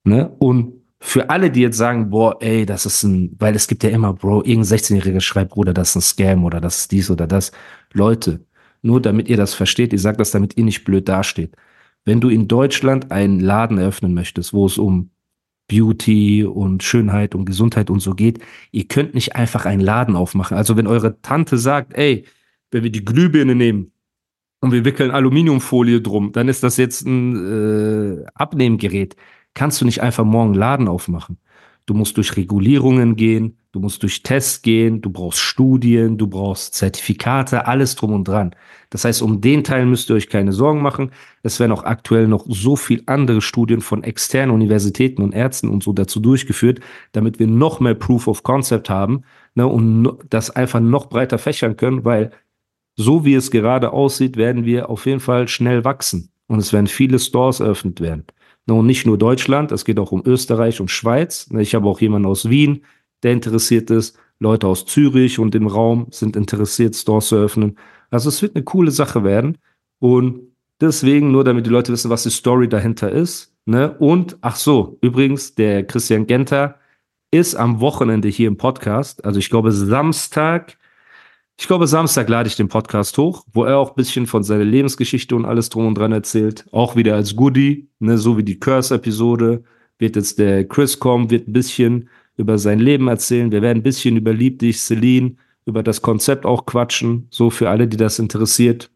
Ne? 0.05 0.33
Und 0.39 0.78
für 1.01 1.29
alle, 1.29 1.49
die 1.49 1.61
jetzt 1.61 1.77
sagen, 1.77 2.09
boah, 2.09 2.37
ey, 2.41 2.65
das 2.65 2.85
ist 2.85 3.03
ein, 3.03 3.35
weil 3.39 3.55
es 3.55 3.67
gibt 3.67 3.83
ja 3.83 3.89
immer, 3.89 4.13
Bro, 4.13 4.43
irgendein 4.43 4.77
16-Jähriger 4.77 5.21
schreibt, 5.21 5.51
Bruder, 5.51 5.73
das 5.73 5.91
ist 5.91 5.95
ein 5.95 6.01
Scam 6.01 6.43
oder 6.45 6.59
das 6.59 6.79
ist 6.79 6.91
dies 6.91 7.09
oder 7.09 7.25
das. 7.25 7.51
Leute, 7.93 8.45
nur 8.81 9.01
damit 9.01 9.29
ihr 9.29 9.37
das 9.37 9.53
versteht, 9.53 9.93
ich 9.93 10.01
sage 10.01 10.17
das, 10.17 10.31
damit 10.31 10.57
ihr 10.57 10.65
nicht 10.65 10.83
blöd 10.83 11.07
dasteht. 11.07 11.55
Wenn 12.05 12.21
du 12.21 12.29
in 12.29 12.47
Deutschland 12.47 13.11
einen 13.11 13.39
Laden 13.39 13.77
eröffnen 13.77 14.13
möchtest, 14.13 14.53
wo 14.53 14.65
es 14.65 14.77
um 14.77 15.11
Beauty 15.67 16.43
und 16.43 16.83
Schönheit 16.83 17.35
und 17.35 17.45
Gesundheit 17.45 17.89
und 17.89 17.99
so 18.01 18.13
geht, 18.15 18.39
ihr 18.71 18.87
könnt 18.87 19.13
nicht 19.13 19.35
einfach 19.35 19.65
einen 19.65 19.81
Laden 19.81 20.15
aufmachen. 20.15 20.57
Also 20.57 20.75
wenn 20.75 20.87
eure 20.87 21.21
Tante 21.21 21.57
sagt, 21.57 21.93
ey, 21.93 22.25
wenn 22.71 22.83
wir 22.83 22.91
die 22.91 23.05
Glühbirne 23.05 23.55
nehmen 23.55 23.91
und 24.61 24.71
wir 24.71 24.83
wickeln 24.85 25.11
Aluminiumfolie 25.11 26.01
drum, 26.01 26.31
dann 26.31 26.49
ist 26.49 26.63
das 26.63 26.77
jetzt 26.77 27.05
ein 27.05 28.21
äh, 28.21 28.25
Abnehmgerät 28.33 29.15
kannst 29.53 29.81
du 29.81 29.85
nicht 29.85 30.01
einfach 30.01 30.25
morgen 30.25 30.53
Laden 30.53 30.87
aufmachen. 30.87 31.37
Du 31.85 31.95
musst 31.95 32.17
durch 32.17 32.37
Regulierungen 32.37 33.15
gehen, 33.15 33.57
du 33.71 33.79
musst 33.79 34.03
durch 34.03 34.21
Tests 34.21 34.61
gehen, 34.61 35.01
du 35.01 35.09
brauchst 35.09 35.39
Studien, 35.39 36.19
du 36.19 36.27
brauchst 36.27 36.75
Zertifikate, 36.75 37.65
alles 37.65 37.95
drum 37.95 38.13
und 38.13 38.27
dran. 38.27 38.55
Das 38.91 39.05
heißt, 39.05 39.23
um 39.23 39.41
den 39.41 39.63
Teil 39.63 39.87
müsst 39.87 40.09
ihr 40.09 40.15
euch 40.15 40.29
keine 40.29 40.53
Sorgen 40.53 40.83
machen. 40.83 41.11
Es 41.41 41.59
werden 41.59 41.71
auch 41.71 41.83
aktuell 41.83 42.27
noch 42.27 42.45
so 42.47 42.75
viel 42.75 43.01
andere 43.07 43.41
Studien 43.41 43.81
von 43.81 44.03
externen 44.03 44.53
Universitäten 44.53 45.23
und 45.23 45.33
Ärzten 45.33 45.67
und 45.67 45.81
so 45.81 45.91
dazu 45.91 46.19
durchgeführt, 46.19 46.79
damit 47.11 47.39
wir 47.39 47.47
noch 47.47 47.79
mehr 47.79 47.95
Proof 47.95 48.27
of 48.27 48.43
Concept 48.43 48.89
haben 48.89 49.23
ne, 49.55 49.65
und 49.65 50.15
das 50.29 50.51
einfach 50.51 50.79
noch 50.79 51.07
breiter 51.07 51.39
fächern 51.39 51.75
können, 51.75 52.05
weil 52.05 52.29
so 52.95 53.25
wie 53.25 53.33
es 53.33 53.49
gerade 53.49 53.93
aussieht, 53.93 54.37
werden 54.37 54.63
wir 54.65 54.89
auf 54.89 55.07
jeden 55.07 55.21
Fall 55.21 55.47
schnell 55.47 55.85
wachsen. 55.85 56.31
Und 56.47 56.59
es 56.59 56.73
werden 56.73 56.87
viele 56.87 57.17
Stores 57.17 57.61
eröffnet 57.61 58.01
werden. 58.01 58.25
Und 58.69 58.85
nicht 58.85 59.05
nur 59.05 59.17
Deutschland, 59.17 59.71
es 59.71 59.85
geht 59.85 59.99
auch 59.99 60.11
um 60.11 60.23
Österreich 60.25 60.81
und 60.81 60.91
Schweiz. 60.91 61.49
Ich 61.57 61.75
habe 61.75 61.87
auch 61.87 61.99
jemanden 62.01 62.27
aus 62.27 62.49
Wien, 62.49 62.83
der 63.23 63.33
interessiert 63.33 63.89
ist. 63.89 64.17
Leute 64.39 64.67
aus 64.67 64.85
Zürich 64.85 65.39
und 65.39 65.53
dem 65.53 65.67
Raum 65.67 66.07
sind 66.11 66.35
interessiert, 66.35 66.95
Stores 66.95 67.27
zu 67.27 67.35
öffnen. 67.35 67.77
Also 68.09 68.29
es 68.29 68.41
wird 68.41 68.55
eine 68.55 68.63
coole 68.63 68.91
Sache 68.91 69.23
werden. 69.23 69.57
Und 69.99 70.41
deswegen, 70.79 71.31
nur 71.31 71.43
damit 71.43 71.65
die 71.65 71.69
Leute 71.69 71.91
wissen, 71.91 72.09
was 72.09 72.23
die 72.23 72.29
Story 72.29 72.69
dahinter 72.69 73.11
ist. 73.11 73.53
Ne? 73.65 73.95
Und, 73.99 74.37
ach 74.41 74.55
so, 74.55 74.97
übrigens, 75.01 75.55
der 75.55 75.85
Christian 75.85 76.25
Genter 76.25 76.79
ist 77.31 77.55
am 77.55 77.79
Wochenende 77.79 78.27
hier 78.29 78.47
im 78.47 78.57
Podcast. 78.57 79.23
Also 79.23 79.39
ich 79.39 79.49
glaube 79.49 79.71
Samstag, 79.71 80.78
ich 81.59 81.67
glaube 81.67 81.87
Samstag 81.87 82.29
lade 82.29 82.47
ich 82.47 82.55
den 82.55 82.69
Podcast 82.69 83.17
hoch, 83.17 83.43
wo 83.51 83.65
er 83.65 83.77
auch 83.77 83.89
ein 83.89 83.95
bisschen 83.95 84.27
von 84.27 84.43
seiner 84.43 84.63
Lebensgeschichte 84.63 85.35
und 85.35 85.43
alles 85.43 85.67
drum 85.67 85.87
und 85.87 85.95
dran 85.97 86.13
erzählt. 86.13 86.65
Auch 86.71 86.95
wieder 86.95 87.15
als 87.15 87.35
Goodie, 87.35 87.89
ne? 87.99 88.17
so 88.17 88.37
wie 88.37 88.43
die 88.43 88.57
Curse-Episode. 88.57 89.65
Wird 89.97 90.15
jetzt 90.15 90.39
der 90.39 90.65
Chris 90.65 90.97
kommen, 90.97 91.29
wird 91.29 91.49
ein 91.49 91.53
bisschen 91.53 92.07
über 92.37 92.57
sein 92.57 92.79
Leben 92.79 93.09
erzählen. 93.09 93.51
Wir 93.51 93.61
werden 93.61 93.79
ein 93.79 93.83
bisschen 93.83 94.15
über 94.15 94.31
Lieb 94.31 94.59
dich, 94.59 94.79
Celine, 94.79 95.35
über 95.65 95.83
das 95.83 96.01
Konzept 96.01 96.45
auch 96.45 96.65
quatschen, 96.65 97.27
so 97.29 97.49
für 97.49 97.69
alle, 97.69 97.89
die 97.89 97.97
das 97.97 98.19
interessiert. 98.19 98.89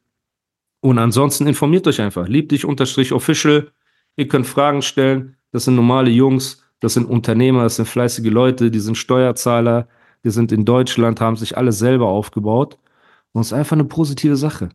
Und 0.80 1.00
ansonsten 1.00 1.48
informiert 1.48 1.86
euch 1.86 2.00
einfach. 2.00 2.30
Lieb 2.30 2.48
dich 2.48 2.64
unterstrich 2.64 3.12
official. 3.12 3.72
Ihr 4.16 4.30
könnt 4.30 4.48
Fragen 4.48 4.82
stellen. 4.82 5.36
Das 5.52 5.66
sind 5.66 5.76
normale 5.76 6.12
Jungs, 6.12 6.64
das 6.80 6.94
sind 6.94 7.10
Unternehmer, 7.10 7.64
das 7.64 7.76
sind 7.76 7.90
fleißige 7.90 8.32
Leute, 8.32 8.72
die 8.72 8.80
sind 8.80 8.98
Steuerzahler, 8.98 9.90
die 10.24 10.30
sind 10.30 10.52
in 10.52 10.66
Deutschland, 10.66 11.22
haben 11.22 11.36
sich 11.36 11.58
alle 11.58 11.72
selber 11.72 12.08
aufgebaut. 12.08 12.78
Und 13.32 13.42
es 13.42 13.48
ist 13.48 13.54
einfach 13.54 13.74
eine 13.74 13.86
positive 13.86 14.36
Sache. 14.36 14.70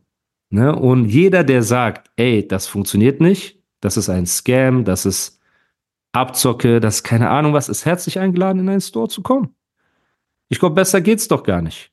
Ne? 0.49 0.75
Und 0.75 1.05
jeder, 1.05 1.43
der 1.43 1.63
sagt, 1.63 2.09
ey, 2.15 2.47
das 2.47 2.67
funktioniert 2.67 3.21
nicht, 3.21 3.61
das 3.81 3.97
ist 3.97 4.09
ein 4.09 4.25
Scam, 4.25 4.83
das 4.83 5.05
ist 5.05 5.39
abzocke, 6.11 6.79
das 6.79 7.03
keine 7.03 7.29
Ahnung 7.29 7.53
was, 7.53 7.69
ist 7.69 7.85
herzlich 7.85 8.19
eingeladen, 8.19 8.59
in 8.59 8.69
einen 8.69 8.81
Store 8.81 9.07
zu 9.07 9.21
kommen. 9.21 9.55
Ich 10.49 10.59
glaube, 10.59 10.75
besser 10.75 11.01
geht's 11.01 11.27
doch 11.27 11.43
gar 11.43 11.61
nicht. 11.61 11.91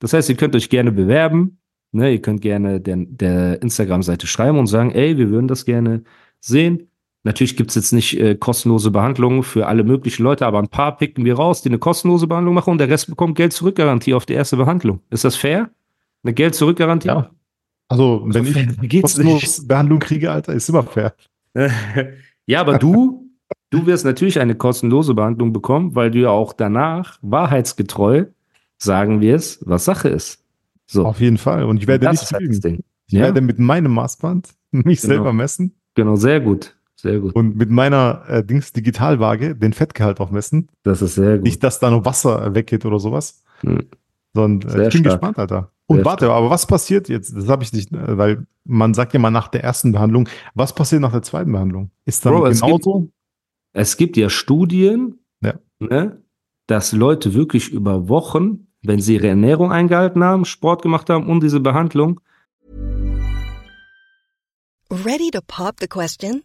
Das 0.00 0.12
heißt, 0.12 0.28
ihr 0.28 0.36
könnt 0.36 0.56
euch 0.56 0.68
gerne 0.68 0.90
bewerben. 0.90 1.58
Ne, 1.92 2.12
ihr 2.12 2.22
könnt 2.22 2.40
gerne 2.40 2.80
der, 2.80 2.96
der 2.96 3.62
Instagram-Seite 3.62 4.26
schreiben 4.26 4.58
und 4.58 4.66
sagen, 4.66 4.92
ey, 4.92 5.18
wir 5.18 5.28
würden 5.28 5.46
das 5.46 5.64
gerne 5.64 6.04
sehen. 6.40 6.90
Natürlich 7.24 7.56
gibt's 7.56 7.76
jetzt 7.76 7.92
nicht 7.92 8.18
äh, 8.18 8.34
kostenlose 8.34 8.90
Behandlungen 8.90 9.42
für 9.44 9.66
alle 9.66 9.84
möglichen 9.84 10.24
Leute, 10.24 10.44
aber 10.44 10.58
ein 10.58 10.68
paar 10.68 10.96
picken 10.96 11.24
wir 11.24 11.36
raus, 11.36 11.62
die 11.62 11.68
eine 11.68 11.78
kostenlose 11.78 12.26
Behandlung 12.26 12.54
machen 12.54 12.70
und 12.70 12.78
der 12.78 12.88
Rest 12.88 13.08
bekommt 13.08 13.36
Geld-Zurück-Garantie 13.36 14.14
auf 14.14 14.26
die 14.26 14.32
erste 14.32 14.56
Behandlung. 14.56 15.00
Ist 15.10 15.24
das 15.24 15.36
fair? 15.36 15.70
Eine 16.24 16.34
Geld-Zurück-Garantie? 16.34 17.08
Ja. 17.08 17.30
Also, 17.88 18.22
wenn 18.26 18.46
also, 18.46 18.60
ich 18.82 19.02
kostenlose 19.02 19.66
Behandlung 19.66 20.00
kriege, 20.00 20.30
Alter, 20.30 20.52
ist 20.52 20.68
immer 20.68 20.82
fair. 20.82 21.14
ja, 22.46 22.60
aber 22.60 22.78
du 22.78 23.22
Du 23.72 23.86
wirst 23.86 24.04
natürlich 24.04 24.38
eine 24.38 24.54
kostenlose 24.54 25.14
Behandlung 25.14 25.54
bekommen, 25.54 25.94
weil 25.94 26.10
du 26.10 26.18
ja 26.18 26.28
auch 26.28 26.52
danach 26.52 27.18
wahrheitsgetreu 27.22 28.26
sagen 28.76 29.22
wirst, 29.22 29.66
was 29.66 29.86
Sache 29.86 30.10
ist. 30.10 30.44
So. 30.86 31.06
Auf 31.06 31.20
jeden 31.20 31.38
Fall. 31.38 31.64
Und 31.64 31.78
ich 31.78 31.86
werde 31.86 32.10
nicht 32.10 32.30
halt. 32.32 32.64
Ich 33.06 33.14
ja. 33.14 33.20
werde 33.20 33.40
mit 33.40 33.58
meinem 33.58 33.92
Maßband 33.92 34.48
mich 34.72 35.00
genau. 35.00 35.14
selber 35.14 35.32
messen. 35.32 35.74
Genau, 35.94 36.16
sehr 36.16 36.40
gut. 36.40 36.76
Sehr 37.02 37.18
gut. 37.18 37.34
Und 37.34 37.56
mit 37.56 37.68
meiner 37.68 38.22
äh, 38.28 38.44
Dings 38.44 38.72
Digitalwaage 38.72 39.56
den 39.56 39.72
Fettgehalt 39.72 40.20
auch 40.20 40.30
messen. 40.30 40.68
Das 40.84 41.02
ist 41.02 41.16
sehr 41.16 41.38
gut. 41.38 41.42
Nicht, 41.42 41.64
dass 41.64 41.80
da 41.80 41.90
noch 41.90 42.04
Wasser 42.04 42.54
weggeht 42.54 42.86
oder 42.86 43.00
sowas. 43.00 43.42
Hm. 43.62 43.88
Sondern 44.32 44.70
äh, 44.70 44.86
ich 44.86 44.94
bin 44.94 45.02
stark. 45.02 45.20
gespannt, 45.20 45.38
Alter. 45.40 45.72
Und 45.86 45.96
sehr 45.96 46.04
warte, 46.04 46.26
stark. 46.26 46.38
aber 46.38 46.50
was 46.50 46.64
passiert 46.64 47.08
jetzt? 47.08 47.36
Das 47.36 47.48
habe 47.48 47.64
ich 47.64 47.72
nicht, 47.72 47.92
äh, 47.92 48.16
weil 48.16 48.46
man 48.64 48.94
sagt 48.94 49.14
ja 49.14 49.18
mal 49.18 49.32
nach 49.32 49.48
der 49.48 49.64
ersten 49.64 49.90
Behandlung, 49.90 50.28
was 50.54 50.76
passiert 50.76 51.00
nach 51.00 51.10
der 51.10 51.22
zweiten 51.22 51.50
Behandlung? 51.50 51.90
Ist 52.04 52.24
dann 52.24 52.34
Bro, 52.34 52.42
genauso? 52.42 53.08
Es 53.72 53.96
gibt 53.96 54.16
ja 54.16 54.30
Studien, 54.30 55.18
ja. 55.42 55.54
Ne, 55.80 56.22
dass 56.68 56.92
Leute 56.92 57.34
wirklich 57.34 57.72
über 57.72 58.08
Wochen, 58.08 58.68
wenn 58.82 59.00
sie 59.00 59.14
ihre 59.14 59.26
Ernährung 59.26 59.72
eingehalten 59.72 60.22
haben, 60.22 60.44
Sport 60.44 60.82
gemacht 60.82 61.10
haben 61.10 61.28
und 61.28 61.42
diese 61.42 61.58
Behandlung. 61.58 62.20
Ready 64.88 65.32
to 65.32 65.40
pop 65.44 65.80
the 65.80 65.88
question? 65.88 66.44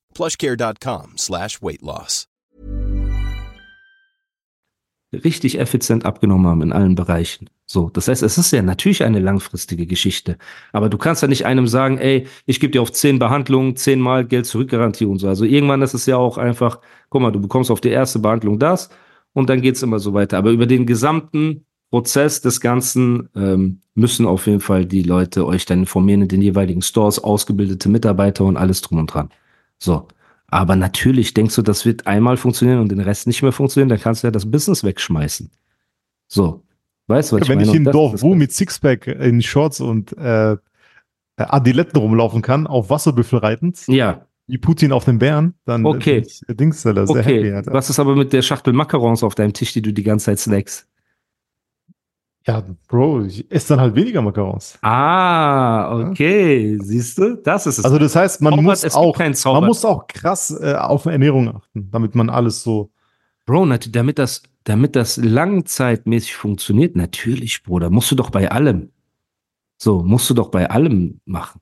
plushcare.com 0.13 1.17
slash 1.17 1.61
weight 1.61 1.81
loss. 1.81 2.27
Richtig 5.13 5.59
effizient 5.59 6.05
abgenommen 6.05 6.47
haben 6.47 6.61
in 6.61 6.71
allen 6.71 6.95
Bereichen. 6.95 7.49
So, 7.65 7.89
das 7.89 8.07
heißt, 8.07 8.23
es 8.23 8.37
ist 8.37 8.51
ja 8.51 8.61
natürlich 8.61 9.03
eine 9.03 9.19
langfristige 9.19 9.85
Geschichte. 9.85 10.37
Aber 10.71 10.89
du 10.89 10.97
kannst 10.97 11.21
ja 11.21 11.27
nicht 11.27 11.45
einem 11.45 11.67
sagen, 11.67 11.97
ey, 11.97 12.27
ich 12.45 12.59
gebe 12.59 12.71
dir 12.71 12.81
auf 12.81 12.91
zehn 12.93 13.19
Behandlungen 13.19 13.75
zehnmal 13.75 14.25
Geld 14.25 14.45
zurückgarantie 14.45 15.05
und 15.05 15.19
so. 15.19 15.27
Also 15.27 15.45
irgendwann 15.45 15.81
ist 15.81 15.93
es 15.93 16.05
ja 16.05 16.17
auch 16.17 16.37
einfach, 16.37 16.79
guck 17.09 17.21
mal, 17.21 17.31
du 17.31 17.41
bekommst 17.41 17.71
auf 17.71 17.81
die 17.81 17.89
erste 17.89 18.19
Behandlung 18.19 18.57
das 18.57 18.89
und 19.33 19.49
dann 19.49 19.61
geht's 19.61 19.83
immer 19.83 19.99
so 19.99 20.13
weiter. 20.13 20.37
Aber 20.37 20.51
über 20.51 20.65
den 20.65 20.85
gesamten 20.85 21.65
Prozess 21.89 22.39
des 22.41 22.61
Ganzen 22.61 23.29
ähm, 23.35 23.81
müssen 23.95 24.25
auf 24.25 24.47
jeden 24.47 24.61
Fall 24.61 24.85
die 24.85 25.03
Leute 25.03 25.45
euch 25.45 25.65
dann 25.65 25.79
informieren 25.79 26.21
in 26.21 26.27
den 26.29 26.41
jeweiligen 26.41 26.81
Stores, 26.81 27.19
ausgebildete 27.19 27.89
Mitarbeiter 27.89 28.45
und 28.45 28.55
alles 28.55 28.81
drum 28.81 28.99
und 28.99 29.07
dran. 29.07 29.29
So. 29.81 30.07
Aber 30.47 30.75
natürlich 30.75 31.33
denkst 31.33 31.55
du, 31.55 31.61
das 31.61 31.85
wird 31.85 32.07
einmal 32.07 32.37
funktionieren 32.37 32.79
und 32.79 32.91
den 32.91 32.99
Rest 32.99 33.25
nicht 33.25 33.41
mehr 33.41 33.51
funktionieren, 33.51 33.89
dann 33.89 33.99
kannst 33.99 34.23
du 34.23 34.27
ja 34.27 34.31
das 34.31 34.49
Business 34.49 34.83
wegschmeißen. 34.83 35.49
So. 36.27 36.63
Weißt 37.07 37.31
du, 37.31 37.39
was 37.39 37.49
Wenn 37.49 37.59
ich, 37.59 37.67
meine? 37.67 37.79
ich 37.79 37.87
in 37.87 37.91
Dorf 37.91 38.21
Wu 38.21 38.35
mit 38.35 38.51
Sixpack 38.51 39.07
in 39.07 39.41
Shorts 39.41 39.81
und 39.81 40.15
äh, 40.17 40.55
Adiletten 41.37 41.99
rumlaufen 41.99 42.41
kann, 42.41 42.67
auf 42.67 42.89
Wasserbüffel 42.89 43.39
reitend. 43.39 43.81
Ja. 43.87 44.25
Wie 44.47 44.57
Putin 44.57 44.91
auf 44.91 45.05
den 45.05 45.19
Bären, 45.19 45.55
dann 45.65 45.85
okay. 45.85 46.23
ich 46.25 46.41
Dings 46.47 46.81
sehr 46.81 46.97
okay. 46.97 47.21
happy. 47.21 47.51
Alter. 47.51 47.73
Was 47.73 47.89
ist 47.89 47.99
aber 47.99 48.15
mit 48.15 48.33
der 48.33 48.41
Schachtel 48.41 48.73
Macarons 48.73 49.23
auf 49.23 49.35
deinem 49.35 49.53
Tisch, 49.53 49.73
die 49.73 49.81
du 49.81 49.93
die 49.93 50.03
ganze 50.03 50.25
Zeit 50.25 50.39
snackst? 50.39 50.87
Ja, 52.47 52.63
Bro, 52.87 53.25
ich 53.25 53.51
esse 53.51 53.69
dann 53.69 53.81
halt 53.81 53.95
weniger 53.95 54.21
Macarons. 54.21 54.79
Ah, 54.81 55.95
okay. 55.99 56.73
Ja. 56.73 56.83
Siehst 56.83 57.19
du? 57.19 57.35
Das 57.37 57.67
ist 57.67 57.77
es. 57.77 57.85
Also 57.85 57.99
das 57.99 58.15
heißt, 58.15 58.41
man 58.41 58.53
Zaubert, 58.53 58.65
muss 58.65 58.95
auch, 58.95 59.53
man 59.53 59.65
muss 59.65 59.85
auch 59.85 60.07
krass 60.07 60.49
äh, 60.59 60.73
auf 60.73 61.05
Ernährung 61.05 61.55
achten, 61.55 61.89
damit 61.91 62.15
man 62.15 62.29
alles 62.29 62.63
so. 62.63 62.91
Bro, 63.45 63.67
damit 63.91 64.17
das 64.17 64.41
damit 64.63 64.95
das 64.95 65.17
langzeitmäßig 65.17 66.35
funktioniert, 66.35 66.95
natürlich, 66.95 67.63
Bruder, 67.63 67.89
musst 67.89 68.11
du 68.11 68.15
doch 68.15 68.29
bei 68.29 68.51
allem. 68.51 68.91
So, 69.77 70.03
musst 70.03 70.29
du 70.29 70.33
doch 70.33 70.49
bei 70.49 70.69
allem 70.69 71.21
machen. 71.25 71.61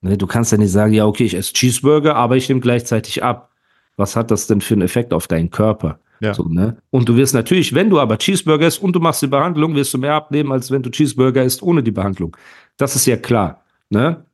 Ne, 0.00 0.16
du 0.16 0.26
kannst 0.26 0.52
ja 0.52 0.58
nicht 0.58 0.72
sagen, 0.72 0.94
ja, 0.94 1.06
okay, 1.06 1.24
ich 1.24 1.34
esse 1.34 1.52
Cheeseburger, 1.52 2.16
aber 2.16 2.36
ich 2.36 2.48
nehme 2.48 2.60
gleichzeitig 2.60 3.22
ab. 3.22 3.50
Was 3.96 4.16
hat 4.16 4.30
das 4.30 4.46
denn 4.46 4.62
für 4.62 4.74
einen 4.74 4.82
Effekt 4.82 5.12
auf 5.12 5.26
deinen 5.26 5.50
Körper? 5.50 6.00
Ja. 6.22 6.34
So, 6.34 6.44
ne? 6.44 6.76
Und 6.90 7.08
du 7.08 7.16
wirst 7.16 7.34
natürlich, 7.34 7.74
wenn 7.74 7.90
du 7.90 7.98
aber 7.98 8.16
Cheeseburger 8.16 8.68
isst 8.68 8.80
und 8.80 8.94
du 8.94 9.00
machst 9.00 9.22
die 9.22 9.26
Behandlung, 9.26 9.74
wirst 9.74 9.92
du 9.92 9.98
mehr 9.98 10.14
abnehmen, 10.14 10.52
als 10.52 10.70
wenn 10.70 10.80
du 10.80 10.88
Cheeseburger 10.88 11.42
isst 11.42 11.62
ohne 11.62 11.82
die 11.82 11.90
Behandlung. 11.90 12.36
Das 12.76 12.94
ist 12.94 13.06
ja 13.06 13.16
klar. 13.16 13.64
Ne? 13.90 14.24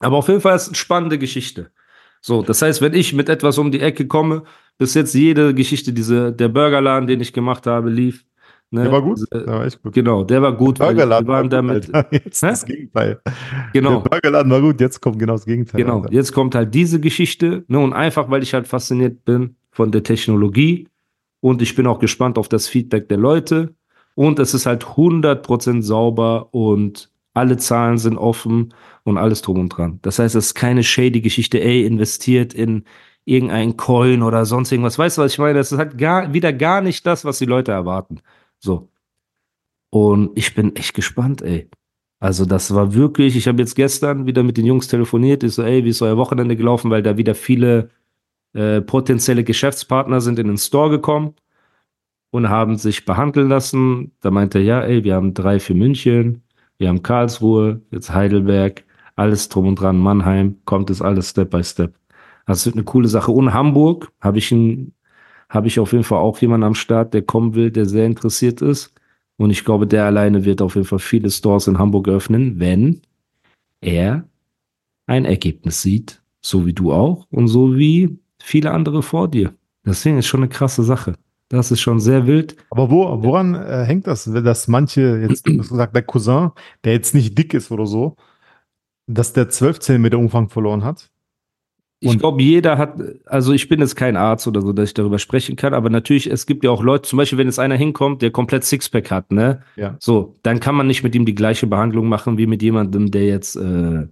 Aber 0.00 0.18
auf 0.18 0.28
jeden 0.28 0.42
Fall 0.42 0.54
ist 0.54 0.62
es 0.62 0.68
eine 0.68 0.76
spannende 0.76 1.18
Geschichte. 1.18 1.70
So, 2.20 2.42
das 2.42 2.60
heißt, 2.60 2.82
wenn 2.82 2.92
ich 2.92 3.14
mit 3.14 3.30
etwas 3.30 3.56
um 3.56 3.72
die 3.72 3.80
Ecke 3.80 4.06
komme, 4.06 4.42
bis 4.76 4.92
jetzt 4.92 5.14
jede 5.14 5.54
Geschichte, 5.54 5.94
diese, 5.94 6.30
der 6.30 6.48
Burgerladen, 6.48 7.06
den 7.06 7.22
ich 7.22 7.32
gemacht 7.32 7.66
habe, 7.66 7.88
lief. 7.88 8.26
Ne? 8.70 8.82
Der 8.82 8.92
war 8.92 9.02
gut. 9.02 9.20
Der 9.32 9.46
war 9.46 9.64
echt 9.64 9.82
gut. 9.82 9.94
Genau, 9.94 10.24
der 10.24 10.42
war 10.42 10.52
gut. 10.52 10.78
Der 10.78 10.84
Burgerladen 10.86 11.26
wir 11.26 11.32
waren 11.32 11.50
war 11.50 11.62
damit. 11.62 11.90
gut, 11.90 12.04
jetzt 12.10 12.42
Hä? 12.42 12.48
das 12.48 12.66
Gegenteil. 12.66 13.20
Genau. 13.72 14.00
Der 14.02 14.10
Burgerladen 14.10 14.52
war 14.52 14.60
gut, 14.60 14.80
jetzt 14.80 15.00
kommt 15.00 15.18
genau 15.18 15.34
das 15.34 15.46
Gegenteil. 15.46 15.80
Genau, 15.80 16.02
Alter. 16.02 16.12
jetzt 16.12 16.32
kommt 16.32 16.54
halt 16.54 16.74
diese 16.74 17.00
Geschichte. 17.00 17.64
Ne? 17.68 17.78
Und 17.78 17.94
einfach, 17.94 18.30
weil 18.30 18.42
ich 18.42 18.52
halt 18.52 18.66
fasziniert 18.66 19.24
bin 19.24 19.56
von 19.70 19.90
der 19.90 20.02
Technologie 20.02 20.88
und 21.44 21.60
ich 21.60 21.74
bin 21.74 21.86
auch 21.86 21.98
gespannt 21.98 22.38
auf 22.38 22.48
das 22.48 22.68
Feedback 22.68 23.06
der 23.10 23.18
Leute. 23.18 23.74
Und 24.14 24.38
es 24.38 24.54
ist 24.54 24.64
halt 24.64 24.82
100% 24.82 25.82
sauber 25.82 26.54
und 26.54 27.10
alle 27.34 27.58
Zahlen 27.58 27.98
sind 27.98 28.16
offen 28.16 28.72
und 29.02 29.18
alles 29.18 29.42
drum 29.42 29.58
und 29.58 29.68
dran. 29.68 29.98
Das 30.00 30.18
heißt, 30.18 30.36
es 30.36 30.46
ist 30.46 30.54
keine 30.54 30.82
shady 30.82 31.20
Geschichte, 31.20 31.60
ey, 31.60 31.84
investiert 31.84 32.54
in 32.54 32.84
irgendein 33.26 33.76
Coin 33.76 34.22
oder 34.22 34.46
sonst 34.46 34.72
irgendwas. 34.72 34.98
Weißt 34.98 35.18
du, 35.18 35.22
was 35.22 35.32
ich 35.32 35.38
meine? 35.38 35.58
Das 35.58 35.70
ist 35.70 35.76
halt 35.76 35.98
gar, 35.98 36.32
wieder 36.32 36.50
gar 36.50 36.80
nicht 36.80 37.04
das, 37.04 37.26
was 37.26 37.36
die 37.40 37.44
Leute 37.44 37.72
erwarten. 37.72 38.22
So. 38.58 38.88
Und 39.90 40.30
ich 40.36 40.54
bin 40.54 40.74
echt 40.76 40.94
gespannt, 40.94 41.42
ey. 41.42 41.68
Also 42.20 42.46
das 42.46 42.74
war 42.74 42.94
wirklich, 42.94 43.36
ich 43.36 43.48
habe 43.48 43.60
jetzt 43.60 43.74
gestern 43.74 44.24
wieder 44.24 44.42
mit 44.42 44.56
den 44.56 44.64
Jungs 44.64 44.88
telefoniert, 44.88 45.42
ich 45.42 45.52
so, 45.52 45.62
ey, 45.62 45.84
wie 45.84 45.90
ist 45.90 46.00
euer 46.00 46.16
Wochenende 46.16 46.56
gelaufen, 46.56 46.90
weil 46.90 47.02
da 47.02 47.18
wieder 47.18 47.34
viele 47.34 47.90
äh, 48.54 48.80
potenzielle 48.80 49.44
Geschäftspartner 49.44 50.20
sind 50.20 50.38
in 50.38 50.46
den 50.46 50.58
Store 50.58 50.90
gekommen 50.90 51.34
und 52.30 52.48
haben 52.48 52.76
sich 52.78 53.04
behandeln 53.04 53.48
lassen. 53.48 54.12
Da 54.20 54.30
meinte 54.30 54.58
er, 54.58 54.64
ja, 54.64 54.80
ey, 54.82 55.04
wir 55.04 55.14
haben 55.14 55.34
drei 55.34 55.60
für 55.60 55.74
München, 55.74 56.42
wir 56.78 56.88
haben 56.88 57.02
Karlsruhe, 57.02 57.82
jetzt 57.90 58.12
Heidelberg, 58.12 58.84
alles 59.16 59.48
drum 59.48 59.68
und 59.68 59.80
dran, 59.80 59.98
Mannheim, 59.98 60.56
kommt 60.64 60.90
es 60.90 61.02
alles 61.02 61.30
Step 61.30 61.50
by 61.50 61.62
Step. 61.62 61.94
Das 62.46 62.58
also 62.58 62.66
wird 62.66 62.76
eine 62.76 62.84
coole 62.84 63.08
Sache. 63.08 63.32
Und 63.32 63.54
Hamburg 63.54 64.12
habe 64.20 64.38
ich 64.38 64.50
ein, 64.52 64.92
habe 65.48 65.66
ich 65.68 65.78
auf 65.78 65.92
jeden 65.92 66.04
Fall 66.04 66.18
auch 66.18 66.38
jemanden 66.40 66.64
am 66.64 66.74
Start, 66.74 67.14
der 67.14 67.22
kommen 67.22 67.54
will, 67.54 67.70
der 67.70 67.86
sehr 67.86 68.06
interessiert 68.06 68.60
ist. 68.62 68.92
Und 69.36 69.50
ich 69.50 69.64
glaube, 69.64 69.86
der 69.86 70.04
alleine 70.04 70.44
wird 70.44 70.62
auf 70.62 70.74
jeden 70.74 70.86
Fall 70.86 70.98
viele 70.98 71.30
Stores 71.30 71.66
in 71.66 71.78
Hamburg 71.78 72.08
öffnen, 72.08 72.60
wenn 72.60 73.02
er 73.80 74.28
ein 75.06 75.24
Ergebnis 75.24 75.82
sieht, 75.82 76.22
so 76.40 76.66
wie 76.66 76.72
du 76.72 76.92
auch 76.92 77.26
und 77.30 77.48
so 77.48 77.76
wie 77.76 78.18
viele 78.44 78.70
andere 78.70 79.02
vor 79.02 79.28
dir. 79.28 79.54
Deswegen 79.86 80.18
ist 80.18 80.26
schon 80.26 80.40
eine 80.40 80.48
krasse 80.48 80.82
Sache. 80.82 81.14
Das 81.48 81.70
ist 81.70 81.80
schon 81.80 82.00
sehr 82.00 82.26
wild. 82.26 82.56
Aber 82.70 82.90
wo, 82.90 83.22
woran 83.22 83.54
äh, 83.54 83.84
hängt 83.84 84.06
das, 84.06 84.24
dass 84.24 84.68
manche, 84.68 85.18
jetzt 85.28 85.44
gesagt, 85.44 85.94
der 85.94 86.02
Cousin, 86.02 86.50
der 86.84 86.92
jetzt 86.92 87.14
nicht 87.14 87.36
dick 87.36 87.54
ist 87.54 87.70
oder 87.70 87.86
so, 87.86 88.16
dass 89.06 89.32
der 89.32 89.48
12 89.48 89.80
Zentimeter 89.80 90.18
Umfang 90.18 90.48
verloren 90.48 90.84
hat? 90.84 91.10
Ich 92.00 92.18
glaube, 92.18 92.42
jeder 92.42 92.76
hat, 92.76 93.00
also 93.24 93.54
ich 93.54 93.66
bin 93.68 93.80
jetzt 93.80 93.96
kein 93.96 94.16
Arzt 94.16 94.46
oder 94.46 94.60
so, 94.60 94.74
dass 94.74 94.90
ich 94.90 94.94
darüber 94.94 95.18
sprechen 95.18 95.56
kann, 95.56 95.72
aber 95.72 95.88
natürlich, 95.88 96.30
es 96.30 96.44
gibt 96.44 96.62
ja 96.62 96.70
auch 96.70 96.82
Leute, 96.82 97.08
zum 97.08 97.16
Beispiel, 97.16 97.38
wenn 97.38 97.46
jetzt 97.46 97.58
einer 97.58 97.76
hinkommt, 97.76 98.20
der 98.20 98.30
komplett 98.30 98.64
Sixpack 98.64 99.10
hat, 99.10 99.32
ne? 99.32 99.62
Ja. 99.76 99.96
So, 100.00 100.34
dann 100.42 100.60
kann 100.60 100.74
man 100.74 100.86
nicht 100.86 101.02
mit 101.02 101.14
ihm 101.14 101.24
die 101.24 101.34
gleiche 101.34 101.66
Behandlung 101.66 102.08
machen 102.08 102.36
wie 102.36 102.46
mit 102.46 102.62
jemandem, 102.62 103.10
der 103.10 103.24
jetzt 103.24 103.56
äh, 103.56 104.06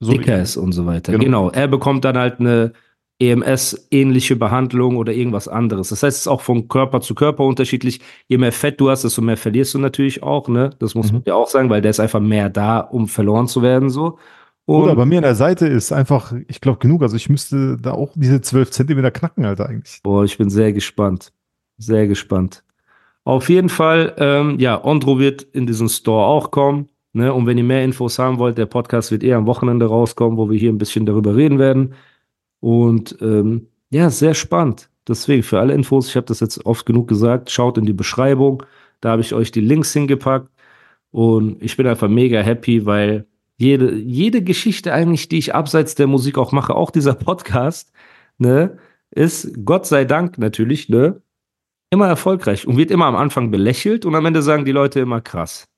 so 0.00 0.12
dicker 0.12 0.40
ist 0.40 0.58
und 0.58 0.72
so 0.72 0.84
weiter. 0.84 1.12
Genau. 1.12 1.24
genau. 1.24 1.50
Er 1.50 1.68
bekommt 1.68 2.04
dann 2.04 2.18
halt 2.18 2.40
eine 2.40 2.72
EMS-ähnliche 3.20 4.34
Behandlung 4.36 4.96
oder 4.96 5.12
irgendwas 5.12 5.46
anderes. 5.46 5.90
Das 5.90 6.02
heißt, 6.02 6.16
es 6.16 6.22
ist 6.22 6.28
auch 6.28 6.40
von 6.40 6.68
Körper 6.68 7.00
zu 7.00 7.14
Körper 7.14 7.44
unterschiedlich. 7.44 8.00
Je 8.28 8.38
mehr 8.38 8.52
Fett 8.52 8.80
du 8.80 8.90
hast, 8.90 9.04
desto 9.04 9.22
mehr 9.22 9.36
verlierst 9.36 9.74
du 9.74 9.78
natürlich 9.78 10.22
auch, 10.22 10.48
ne? 10.48 10.70
Das 10.78 10.94
muss 10.94 11.08
mhm. 11.08 11.18
man 11.18 11.22
ja 11.26 11.34
auch 11.34 11.48
sagen, 11.48 11.68
weil 11.70 11.82
der 11.82 11.90
ist 11.90 12.00
einfach 12.00 12.20
mehr 12.20 12.48
da, 12.48 12.80
um 12.80 13.08
verloren 13.08 13.46
zu 13.46 13.62
werden, 13.62 13.90
so. 13.90 14.18
Und 14.64 14.84
Oder 14.84 14.94
bei 14.94 15.04
mir 15.04 15.18
an 15.18 15.24
der 15.24 15.34
Seite 15.34 15.66
ist 15.66 15.92
einfach, 15.92 16.32
ich 16.46 16.60
glaube, 16.60 16.78
genug. 16.78 17.02
Also 17.02 17.16
ich 17.16 17.28
müsste 17.28 17.76
da 17.76 17.92
auch 17.92 18.12
diese 18.14 18.40
12 18.40 18.70
Zentimeter 18.70 19.10
knacken, 19.10 19.44
Alter, 19.44 19.68
eigentlich. 19.68 20.00
Boah, 20.02 20.24
ich 20.24 20.38
bin 20.38 20.48
sehr 20.48 20.72
gespannt. 20.72 21.32
Sehr 21.76 22.06
gespannt. 22.06 22.62
Auf 23.24 23.48
jeden 23.48 23.68
Fall, 23.68 24.14
ähm, 24.18 24.58
ja, 24.58 24.82
Ondro 24.82 25.18
wird 25.18 25.42
in 25.42 25.66
diesen 25.66 25.88
Store 25.88 26.24
auch 26.26 26.50
kommen. 26.50 26.88
Ne? 27.12 27.32
Und 27.34 27.46
wenn 27.46 27.58
ihr 27.58 27.64
mehr 27.64 27.82
Infos 27.82 28.18
haben 28.18 28.38
wollt, 28.38 28.58
der 28.58 28.66
Podcast 28.66 29.10
wird 29.10 29.24
eher 29.24 29.38
am 29.38 29.46
Wochenende 29.46 29.86
rauskommen, 29.86 30.38
wo 30.38 30.48
wir 30.48 30.58
hier 30.58 30.70
ein 30.70 30.78
bisschen 30.78 31.04
darüber 31.04 31.34
reden 31.34 31.58
werden. 31.58 31.94
Und 32.60 33.16
ähm, 33.20 33.68
ja, 33.90 34.10
sehr 34.10 34.34
spannend. 34.34 34.88
Deswegen 35.08 35.42
für 35.42 35.58
alle 35.58 35.74
Infos, 35.74 36.08
ich 36.08 36.16
habe 36.16 36.26
das 36.26 36.40
jetzt 36.40 36.64
oft 36.66 36.86
genug 36.86 37.08
gesagt, 37.08 37.50
schaut 37.50 37.78
in 37.78 37.86
die 37.86 37.92
Beschreibung. 37.92 38.62
Da 39.00 39.10
habe 39.10 39.22
ich 39.22 39.34
euch 39.34 39.50
die 39.50 39.60
Links 39.60 39.92
hingepackt. 39.92 40.48
Und 41.10 41.60
ich 41.62 41.76
bin 41.76 41.86
einfach 41.86 42.08
mega 42.08 42.40
happy, 42.40 42.86
weil 42.86 43.26
jede, 43.56 43.94
jede 43.94 44.42
Geschichte 44.42 44.92
eigentlich, 44.92 45.28
die 45.28 45.38
ich 45.38 45.54
abseits 45.54 45.94
der 45.94 46.06
Musik 46.06 46.38
auch 46.38 46.52
mache, 46.52 46.74
auch 46.74 46.90
dieser 46.90 47.14
Podcast, 47.14 47.92
ne, 48.38 48.78
ist 49.10 49.52
Gott 49.64 49.86
sei 49.86 50.04
Dank 50.04 50.38
natürlich, 50.38 50.88
ne, 50.88 51.20
immer 51.90 52.06
erfolgreich 52.06 52.66
und 52.66 52.76
wird 52.76 52.90
immer 52.90 53.06
am 53.06 53.16
Anfang 53.16 53.50
belächelt 53.50 54.06
und 54.06 54.14
am 54.14 54.24
Ende 54.24 54.42
sagen 54.42 54.64
die 54.64 54.72
Leute 54.72 55.00
immer 55.00 55.20
krass. 55.20 55.68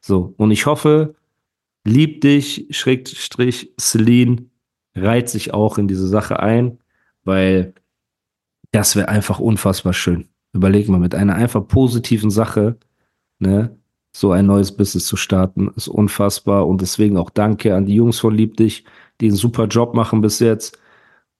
So, 0.00 0.34
und 0.38 0.50
ich 0.50 0.66
hoffe, 0.66 1.14
lieb 1.84 2.22
dich, 2.22 2.66
Schrägstrich, 2.70 3.72
Celine, 3.78 4.46
reiht 4.94 5.28
sich 5.28 5.54
auch 5.54 5.78
in 5.78 5.88
diese 5.88 6.06
Sache 6.06 6.40
ein, 6.40 6.78
weil 7.24 7.74
das 8.72 8.96
wäre 8.96 9.08
einfach 9.08 9.38
unfassbar 9.38 9.92
schön. 9.92 10.28
Überleg 10.52 10.88
mal, 10.88 10.98
mit 10.98 11.14
einer 11.14 11.34
einfach 11.34 11.66
positiven 11.66 12.30
Sache, 12.30 12.76
ne, 13.38 13.76
so 14.14 14.32
ein 14.32 14.46
neues 14.46 14.76
Business 14.76 15.06
zu 15.06 15.16
starten, 15.16 15.70
ist 15.76 15.88
unfassbar 15.88 16.66
und 16.68 16.82
deswegen 16.82 17.16
auch 17.16 17.30
danke 17.30 17.74
an 17.74 17.86
die 17.86 17.94
Jungs 17.94 18.18
von 18.18 18.34
Lieb 18.34 18.56
dich, 18.56 18.84
die 19.20 19.28
einen 19.28 19.36
super 19.36 19.66
Job 19.66 19.94
machen 19.94 20.20
bis 20.20 20.38
jetzt 20.40 20.78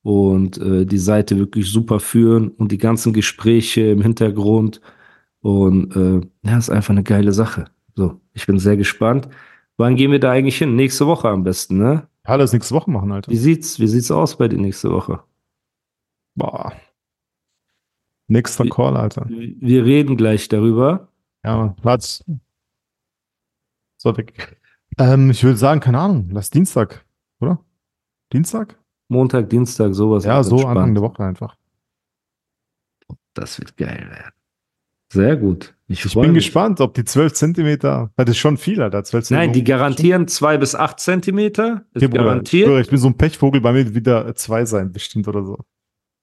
und 0.02 0.58
äh, 0.58 0.86
die 0.86 0.98
Seite 0.98 1.38
wirklich 1.38 1.70
super 1.70 2.00
führen 2.00 2.48
und 2.48 2.72
die 2.72 2.78
ganzen 2.78 3.12
Gespräche 3.12 3.82
im 3.82 4.00
Hintergrund 4.02 4.80
und 5.40 5.94
äh, 5.96 6.48
ja, 6.48 6.58
ist 6.58 6.70
einfach 6.70 6.90
eine 6.90 7.02
geile 7.02 7.32
Sache. 7.32 7.66
So, 7.94 8.20
ich 8.32 8.46
bin 8.46 8.58
sehr 8.58 8.76
gespannt. 8.76 9.28
Wann 9.76 9.96
gehen 9.96 10.10
wir 10.12 10.20
da 10.20 10.30
eigentlich 10.30 10.58
hin? 10.58 10.76
Nächste 10.76 11.06
Woche 11.06 11.28
am 11.28 11.44
besten, 11.44 11.78
ne? 11.78 12.08
Ja, 12.26 12.36
das 12.36 12.52
nächste 12.52 12.74
Woche 12.74 12.90
machen, 12.90 13.10
Alter. 13.10 13.30
Wie 13.30 13.36
sieht's, 13.36 13.80
wie 13.80 13.88
sieht's 13.88 14.10
aus 14.10 14.36
bei 14.36 14.48
dir 14.48 14.58
nächste 14.58 14.90
Woche? 14.90 15.22
Boah. 16.34 16.72
Nächster 18.28 18.64
Call, 18.66 18.96
Alter. 18.96 19.26
Wir 19.28 19.84
reden 19.84 20.16
gleich 20.16 20.48
darüber. 20.48 21.08
Ja, 21.44 21.74
warte. 21.82 22.24
So 23.98 24.16
weg. 24.16 24.60
Ähm, 24.98 25.30
ich 25.30 25.42
würde 25.42 25.56
sagen, 25.56 25.80
keine 25.80 25.98
Ahnung, 25.98 26.28
lass 26.30 26.50
Dienstag, 26.50 27.04
oder? 27.40 27.64
Dienstag? 28.32 28.78
Montag, 29.08 29.50
Dienstag, 29.50 29.94
sowas. 29.94 30.24
Ja, 30.24 30.42
so 30.42 30.66
Anfang 30.66 30.94
der 30.94 31.02
Woche 31.02 31.24
einfach. 31.24 31.56
Das 33.34 33.58
wird 33.58 33.76
geil 33.76 34.08
werden. 34.10 34.32
Sehr 35.12 35.36
gut. 35.36 35.74
Ich, 35.88 36.04
ich 36.06 36.14
bin 36.14 36.32
mich. 36.32 36.44
gespannt, 36.44 36.80
ob 36.80 36.94
die 36.94 37.04
12 37.04 37.34
Zentimeter, 37.34 38.10
das 38.16 38.30
ist 38.30 38.38
schon 38.38 38.56
viel, 38.56 38.80
Alter. 38.80 39.04
12 39.04 39.24
Zentimeter. 39.24 39.46
Nein, 39.46 39.52
die 39.52 39.64
garantieren 39.64 40.26
2 40.26 40.56
bis 40.56 40.74
8 40.74 40.98
Zentimeter. 40.98 41.84
Ist 41.92 42.02
okay, 42.04 42.16
garantiert. 42.16 42.68
Ich, 42.70 42.80
ich 42.80 42.88
bin 42.88 42.98
so 42.98 43.08
ein 43.08 43.16
Pechvogel, 43.18 43.60
bei 43.60 43.72
mir 43.72 43.94
wieder 43.94 44.34
2 44.34 44.64
sein, 44.64 44.90
bestimmt 44.90 45.28
oder 45.28 45.44
so. 45.44 45.58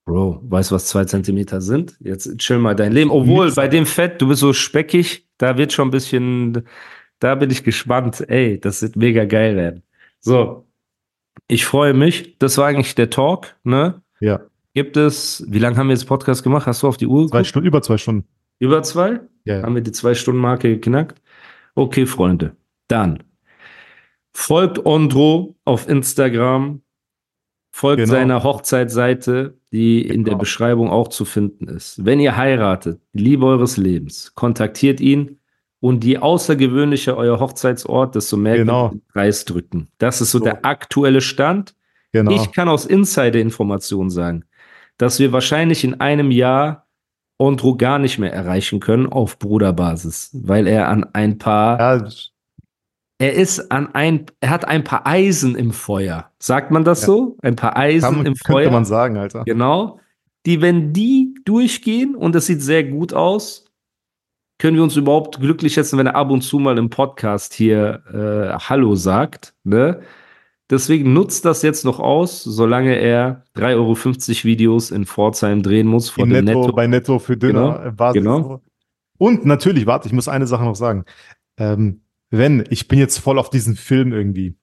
Bro, 0.06 0.41
weißt 0.43 0.71
du, 0.71 0.75
was 0.75 0.88
2 0.88 1.06
Zentimeter 1.06 1.62
sind? 1.62 1.97
Jetzt 1.99 2.36
chill 2.39 2.58
mal 2.58 2.75
dein 2.75 2.91
Leben. 2.91 3.12
Obwohl, 3.12 3.45
Nichts. 3.45 3.58
bei 3.58 3.67
dem 3.67 3.86
Fett, 3.86 4.19
du 4.19 4.28
bist 4.28 4.39
so 4.39 4.54
speckig, 4.54 5.28
da 5.38 5.56
wird 5.56 5.71
schon 5.71 5.89
ein 5.89 5.91
bisschen, 5.91 6.63
da 7.19 7.36
bin 7.36 7.52
ich 7.52 7.63
gespannt. 7.63 8.28
Ey, 8.28 8.60
das 8.60 8.82
wird 8.82 8.95
mega 8.95 9.25
geil 9.25 9.56
werden. 9.56 9.84
So, 10.19 10.65
ich 11.47 11.63
freue 11.63 11.93
mich. 11.93 12.39
Das 12.39 12.58
war 12.58 12.65
eigentlich 12.65 12.95
der 12.95 13.12
Talk, 13.12 13.56
ne? 13.63 14.02
Ja. 14.19 14.41
Gibt 14.73 14.97
es, 14.97 15.45
wie 15.47 15.60
lange 15.60 15.78
haben 15.78 15.88
wir 15.89 15.93
jetzt 15.95 16.06
Podcast 16.06 16.43
gemacht? 16.43 16.65
Hast 16.65 16.82
du 16.82 16.88
auf 16.88 16.97
die 16.97 17.08
Uhr? 17.08 17.28
Zwei 17.28 17.43
Stunden, 17.43 17.67
über 17.67 17.84
zwei 17.84 17.97
Stunden. 17.97 18.25
Über 18.60 18.84
zwei? 18.84 19.22
Ja. 19.45 19.63
Haben 19.63 19.76
wir 19.76 19.82
die 19.82 19.91
Zwei-Stunden-Marke 19.91 20.69
geknackt? 20.69 21.22
Okay, 21.76 22.06
Freunde. 22.06 22.56
Dann 22.88 23.24
folgt 24.34 24.86
Ondro 24.86 25.56
auf 25.65 25.88
Instagram, 25.88 26.82
folgt 27.72 28.04
genau. 28.04 28.12
seiner 28.12 28.43
Hochzeitsseite, 28.43 29.58
die 29.72 30.04
genau. 30.04 30.13
in 30.13 30.24
der 30.24 30.32
genau. 30.32 30.39
Beschreibung 30.39 30.89
auch 30.89 31.08
zu 31.08 31.26
finden 31.26 31.67
ist. 31.67 32.04
Wenn 32.06 32.19
ihr 32.19 32.36
heiratet, 32.36 33.02
Liebe 33.13 33.45
eures 33.45 33.78
Lebens, 33.78 34.34
kontaktiert 34.36 35.00
ihn 35.00 35.39
und 35.80 36.04
je 36.04 36.17
außergewöhnlicher 36.17 37.15
euer 37.15 37.39
Hochzeitsort, 37.39 38.15
desto 38.15 38.38
mehr 38.38 38.58
genau. 38.58 38.89
den 38.89 39.02
Preis 39.08 39.45
drücken. 39.45 39.88
Das 39.98 40.22
ist 40.22 40.32
so, 40.32 40.39
so. 40.39 40.43
der 40.43 40.65
aktuelle 40.65 41.22
Stand. 41.22 41.76
Genau. 42.12 42.32
Ich 42.32 42.52
kann 42.52 42.67
aus 42.67 42.86
Insider-Informationen 42.86 44.10
sagen, 44.10 44.45
dass 44.98 45.19
wir 45.19 45.32
wahrscheinlich 45.32 45.84
in 45.84 46.02
einem 46.02 46.32
Jahr 46.32 46.88
Andro 47.39 47.75
gar 47.75 47.99
nicht 47.99 48.19
mehr 48.19 48.34
erreichen 48.34 48.80
können 48.80 49.08
auf 49.08 49.39
Bruderbasis, 49.39 50.32
weil 50.34 50.67
er 50.67 50.89
an 50.89 51.06
ein 51.13 51.38
paar 51.38 51.80
ja. 51.80 52.08
er 53.17 53.34
ist 53.34 53.71
an 53.71 53.95
ein 53.95 54.25
er 54.41 54.49
hat 54.49 54.65
ein 54.65 54.84
paar 54.84 55.08
Eisen 55.08 55.56
im 55.56 55.71
Feuer. 55.71 56.32
Sagt 56.39 56.71
man 56.71 56.84
das 56.84 57.02
ja. 57.02 57.08
so? 57.08 57.38
Ein 57.41 57.56
paar 57.56 57.78
Eisen 57.78 58.15
Kann, 58.15 58.17
im 58.19 58.23
könnte 58.34 58.43
Feuer. 58.45 58.63
Könnte 58.63 58.73
man 58.73 58.86
sagen, 58.86 59.17
Alter. 59.17 59.43
Genau. 59.45 59.99
Die 60.45 60.62
wenn 60.62 60.93
die 60.93 61.34
durchgehen 61.45 62.15
und 62.15 62.36
es 62.36 62.45
sieht 62.45 62.62
sehr 62.62 62.84
gut 62.84 63.13
aus, 63.13 63.65
können 64.58 64.75
wir 64.75 64.84
uns 64.84 64.97
überhaupt 64.97 65.39
glücklich 65.39 65.73
schätzen, 65.73 65.97
wenn 65.97 66.08
er 66.08 66.15
ab 66.15 66.30
und 66.30 66.41
zu 66.41 66.60
mal 66.60 66.78
im 66.78 66.89
Podcast 66.89 67.54
hier 67.54 68.04
äh, 68.13 68.60
Hallo 68.60 68.95
sagt, 68.95 69.54
ne? 69.63 70.02
Deswegen 70.70 71.14
nutzt 71.14 71.46
das 71.46 71.64
jetzt 71.64 71.84
noch 71.84 72.00
aus, 72.00 72.44
solange 72.44 72.96
er 72.96 73.44
3,50 73.56 73.76
Euro 73.76 73.96
Videos 74.44 74.92
in 74.92 75.06
Pforzheim 75.06 75.64
drehen 75.64 75.88
muss. 75.88 76.10
Vor 76.10 76.26
in 76.26 76.30
Netto, 76.30 76.62
Netto, 76.62 76.74
bei 76.74 76.86
Netto 76.86 77.18
für 77.18 77.38
Döner. 77.38 77.94
Genau, 77.98 78.14
genau. 78.14 78.62
Und 79.18 79.46
natürlich, 79.46 79.88
warte, 79.88 80.08
ich 80.08 80.14
muss 80.14 80.28
eine 80.28 80.46
Sache 80.46 80.64
noch 80.64 80.76
sagen. 80.76 81.06
Ähm, 81.58 82.02
wenn, 82.30 82.64
ich 82.70 82.88
bin 82.88 83.00
jetzt 83.00 83.18
voll 83.18 83.40
auf 83.40 83.50
diesen 83.50 83.76
Film 83.76 84.14
irgendwie. 84.14 84.56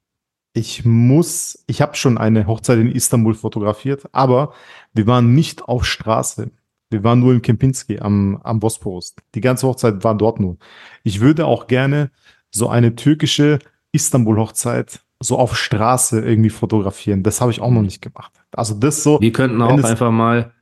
Ich 0.53 0.85
muss, 0.85 1.64
ich 1.66 1.83
habe 1.83 1.97
schon 1.97 2.16
eine 2.16 2.47
Hochzeit 2.47 2.79
in 2.79 2.90
Istanbul 2.90 3.35
fotografiert, 3.35 4.05
aber 4.12 4.55
wir 4.95 5.07
waren 5.07 5.35
nicht 5.35 5.64
auf 5.64 5.85
Straße. 5.85 6.51
Wir 6.88 7.05
waren 7.05 7.19
nur 7.19 7.35
in 7.35 7.42
Kempinski 7.42 7.99
am, 7.99 8.40
am 8.42 8.61
Bosporus. 8.61 9.14
Die 9.35 9.40
ganze 9.40 9.66
Hochzeit 9.66 10.05
war 10.05 10.16
dort 10.16 10.40
nur. 10.40 10.57
Ich 11.03 11.21
würde 11.21 11.47
auch 11.47 11.66
gerne 11.66 12.11
so 12.51 12.69
eine 12.69 12.95
türkische 12.95 13.59
Istanbul-Hochzeit 13.92 15.01
so 15.22 15.38
auf 15.38 15.57
Straße 15.57 16.20
irgendwie 16.20 16.50
fotografieren. 16.50 17.22
Das 17.22 17.40
habe 17.40 17.50
ich 17.50 17.61
auch 17.61 17.70
noch 17.70 17.83
nicht 17.83 18.02
gemacht. 18.02 18.33
Also 18.52 18.74
das 18.74 19.02
so. 19.02 19.20
Wir 19.20 19.33
könnten 19.33 19.61
auch 19.62 19.83
einfach 19.83 20.11
mal 20.11 20.52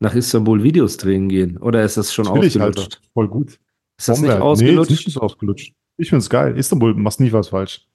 nach 0.00 0.14
Istanbul 0.14 0.62
Videos 0.62 0.96
drehen 0.96 1.28
gehen. 1.28 1.58
Oder 1.58 1.82
ist 1.82 1.96
das 1.96 2.12
schon 2.12 2.26
ausgelutscht? 2.26 2.60
Alter, 2.60 2.96
voll 3.12 3.28
gut. 3.28 3.58
Ist 3.98 4.08
das 4.08 4.20
nicht 4.20 4.32
ausgelutscht? 4.32 4.90
Nee, 4.90 4.94
ist 4.94 5.06
nicht 5.06 5.18
ausgelutscht. 5.18 5.72
Ich 5.96 6.08
finde 6.08 6.20
es 6.20 6.30
geil. 6.30 6.56
Istanbul 6.56 6.94
machst 6.94 7.20
nie 7.20 7.32
was 7.32 7.48
falsch. 7.48 7.86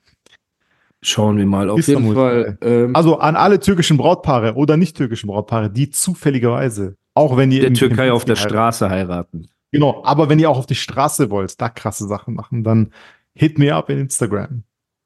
Schauen 1.02 1.38
wir 1.38 1.46
mal. 1.46 1.70
Auf 1.70 1.80
Istanbul, 1.80 2.04
jeden 2.04 2.16
Fall. 2.16 2.58
Ähm, 2.62 2.96
also 2.96 3.20
an 3.20 3.36
alle 3.36 3.60
türkischen 3.60 3.98
Brautpaare 3.98 4.56
oder 4.56 4.76
nicht 4.76 4.98
türkischen 4.98 5.28
Brautpaare, 5.28 5.70
die 5.70 5.90
zufälligerweise, 5.90 6.96
auch 7.14 7.38
wenn 7.38 7.52
ihr 7.52 7.66
in 7.66 7.74
der 7.74 7.88
Türkei 7.88 8.12
auf 8.12 8.26
der 8.26 8.36
heiraten. 8.36 8.50
Straße 8.50 8.90
heiraten. 8.90 9.48
Genau, 9.72 10.04
aber 10.04 10.30
wenn 10.30 10.40
ihr 10.40 10.50
auch 10.50 10.58
auf 10.58 10.66
die 10.66 10.76
Straße 10.76 11.30
wollt, 11.30 11.60
da 11.62 11.70
krasse 11.70 12.08
Sachen 12.08 12.34
machen, 12.34 12.64
dann 12.64 12.92
hit 13.34 13.58
me 13.58 13.74
up 13.74 13.90
in 13.90 14.00
Instagram. 14.00 14.64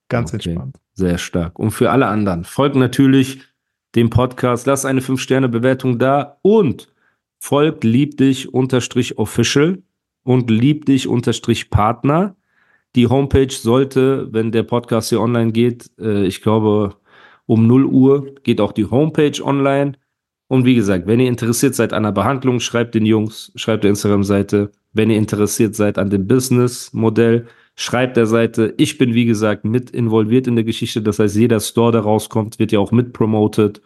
Ganz 0.09 0.33
okay. 0.33 0.49
entspannt. 0.49 0.77
Sehr 0.93 1.17
stark. 1.17 1.57
Und 1.57 1.71
für 1.71 1.91
alle 1.91 2.07
anderen, 2.07 2.43
folgt 2.43 2.75
natürlich 2.75 3.41
dem 3.95 4.09
Podcast, 4.09 4.67
lasst 4.67 4.85
eine 4.85 5.01
5-Sterne-Bewertung 5.01 5.99
da 5.99 6.37
und 6.41 6.93
folgt 7.39 7.83
lieb 7.83 8.17
dich 8.17 8.53
unterstrich 8.53 9.17
official 9.17 9.81
und 10.23 10.49
lieb 10.49 10.85
dich 10.85 11.07
unterstrich 11.07 11.69
Partner. 11.69 12.35
Die 12.95 13.07
Homepage 13.07 13.51
sollte, 13.51 14.31
wenn 14.31 14.51
der 14.51 14.63
Podcast 14.63 15.09
hier 15.09 15.19
online 15.19 15.51
geht, 15.51 15.89
äh, 15.99 16.25
ich 16.25 16.41
glaube 16.41 16.95
um 17.45 17.67
0 17.67 17.85
Uhr 17.85 18.35
geht 18.43 18.61
auch 18.61 18.71
die 18.71 18.89
Homepage 18.89 19.43
online. 19.43 19.93
Und 20.47 20.65
wie 20.65 20.75
gesagt, 20.75 21.07
wenn 21.07 21.19
ihr 21.19 21.27
interessiert 21.27 21.75
seid 21.75 21.93
an 21.93 22.03
der 22.03 22.11
Behandlung, 22.11 22.59
schreibt 22.59 22.95
den 22.95 23.05
Jungs, 23.05 23.51
schreibt 23.55 23.83
der 23.83 23.89
Instagram-Seite. 23.89 24.71
Wenn 24.93 25.09
ihr 25.09 25.17
interessiert 25.17 25.75
seid 25.75 25.97
an 25.97 26.09
dem 26.09 26.27
Business-Modell, 26.27 27.47
schreibt 27.75 28.17
der 28.17 28.25
Seite. 28.25 28.73
Ich 28.77 28.97
bin, 28.97 29.13
wie 29.13 29.25
gesagt, 29.25 29.65
mit 29.65 29.89
involviert 29.91 30.47
in 30.47 30.55
der 30.55 30.63
Geschichte. 30.63 31.01
Das 31.01 31.19
heißt, 31.19 31.35
jeder 31.35 31.59
Store, 31.59 31.91
der 31.91 32.01
rauskommt, 32.01 32.59
wird 32.59 32.71
ja 32.71 32.79
auch 32.79 32.91
mit 32.91 33.13
promoted. 33.13 33.81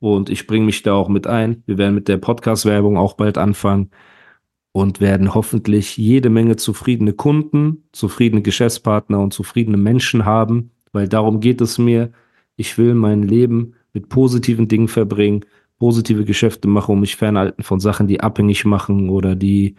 Und 0.00 0.30
ich 0.30 0.46
bringe 0.46 0.66
mich 0.66 0.82
da 0.82 0.94
auch 0.94 1.08
mit 1.08 1.26
ein. 1.26 1.62
Wir 1.66 1.78
werden 1.78 1.94
mit 1.94 2.08
der 2.08 2.18
Podcast-Werbung 2.18 2.96
auch 2.96 3.14
bald 3.14 3.38
anfangen 3.38 3.90
und 4.72 5.00
werden 5.00 5.34
hoffentlich 5.34 5.96
jede 5.96 6.30
Menge 6.30 6.56
zufriedene 6.56 7.12
Kunden, 7.12 7.84
zufriedene 7.92 8.42
Geschäftspartner 8.42 9.20
und 9.20 9.32
zufriedene 9.32 9.76
Menschen 9.76 10.24
haben, 10.24 10.70
weil 10.92 11.08
darum 11.08 11.40
geht 11.40 11.60
es 11.60 11.78
mir. 11.78 12.10
Ich 12.56 12.78
will 12.78 12.94
mein 12.94 13.22
Leben 13.22 13.74
mit 13.92 14.08
positiven 14.08 14.68
Dingen 14.68 14.88
verbringen, 14.88 15.44
positive 15.78 16.24
Geschäfte 16.24 16.68
machen 16.68 16.92
und 16.92 17.00
mich 17.00 17.16
fernhalten 17.16 17.62
von 17.62 17.80
Sachen, 17.80 18.08
die 18.08 18.20
abhängig 18.20 18.64
machen 18.64 19.10
oder 19.10 19.34
die 19.34 19.76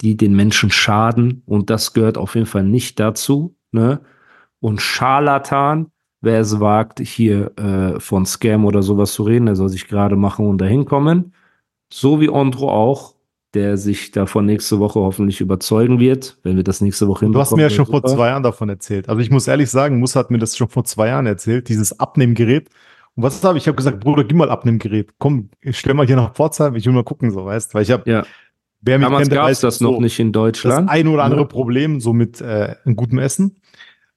die 0.00 0.16
den 0.16 0.34
Menschen 0.34 0.70
schaden. 0.70 1.42
Und 1.46 1.70
das 1.70 1.92
gehört 1.92 2.18
auf 2.18 2.34
jeden 2.34 2.46
Fall 2.46 2.64
nicht 2.64 2.98
dazu. 3.00 3.56
Ne? 3.72 4.00
Und 4.60 4.80
Scharlatan, 4.80 5.90
wer 6.20 6.40
es 6.40 6.60
wagt, 6.60 7.00
hier 7.00 7.52
äh, 7.58 8.00
von 8.00 8.26
Scam 8.26 8.64
oder 8.64 8.82
sowas 8.82 9.12
zu 9.12 9.22
reden, 9.22 9.46
der 9.46 9.56
soll 9.56 9.68
sich 9.68 9.88
gerade 9.88 10.16
machen 10.16 10.46
und 10.46 10.58
dahin 10.58 10.84
kommen. 10.84 11.34
So 11.92 12.20
wie 12.20 12.30
Andro 12.30 12.70
auch, 12.70 13.14
der 13.54 13.76
sich 13.76 14.12
davon 14.12 14.46
nächste 14.46 14.78
Woche 14.78 15.00
hoffentlich 15.00 15.40
überzeugen 15.40 15.98
wird, 15.98 16.38
wenn 16.44 16.56
wir 16.56 16.62
das 16.62 16.80
nächste 16.80 17.08
Woche 17.08 17.24
hinbekommen. 17.24 17.32
Du 17.32 17.50
hast 17.50 17.56
mir 17.56 17.62
ja 17.62 17.70
schon 17.70 17.86
super. 17.86 18.00
vor 18.00 18.16
zwei 18.16 18.28
Jahren 18.28 18.44
davon 18.44 18.68
erzählt. 18.68 19.08
Also 19.08 19.20
ich 19.20 19.30
muss 19.30 19.48
ehrlich 19.48 19.70
sagen, 19.70 19.98
Musa 19.98 20.20
hat 20.20 20.30
mir 20.30 20.38
das 20.38 20.56
schon 20.56 20.68
vor 20.68 20.84
zwei 20.84 21.08
Jahren 21.08 21.26
erzählt, 21.26 21.68
dieses 21.68 21.98
Abnehmgerät. 21.98 22.68
Und 23.16 23.24
was 23.24 23.42
habe 23.42 23.58
ich? 23.58 23.64
Ich 23.64 23.68
habe 23.68 23.76
gesagt, 23.76 24.00
Bruder, 24.00 24.22
gib 24.22 24.36
mal 24.36 24.50
Abnehmgerät. 24.50 25.10
Komm, 25.18 25.50
ich 25.60 25.78
stell 25.78 25.94
mal 25.94 26.06
hier 26.06 26.16
nach 26.16 26.32
Pforzheim, 26.32 26.76
ich 26.76 26.86
will 26.86 26.92
mal 26.92 27.02
gucken, 27.02 27.32
so 27.32 27.44
weißt, 27.44 27.74
weil 27.74 27.82
ich 27.82 27.90
habe 27.90 28.08
ja. 28.08 28.24
Wer 28.82 28.98
mich 28.98 29.06
Damals 29.06 29.28
gab 29.28 29.50
es 29.50 29.60
das 29.60 29.78
so 29.78 29.92
noch 29.92 30.00
nicht 30.00 30.18
in 30.18 30.32
Deutschland. 30.32 30.88
Das 30.88 30.94
ein 30.94 31.06
oder 31.08 31.24
andere 31.24 31.42
ja. 31.42 31.46
Problem, 31.46 32.00
so 32.00 32.12
mit 32.12 32.40
äh, 32.40 32.76
gutem 32.96 33.18
Essen 33.18 33.56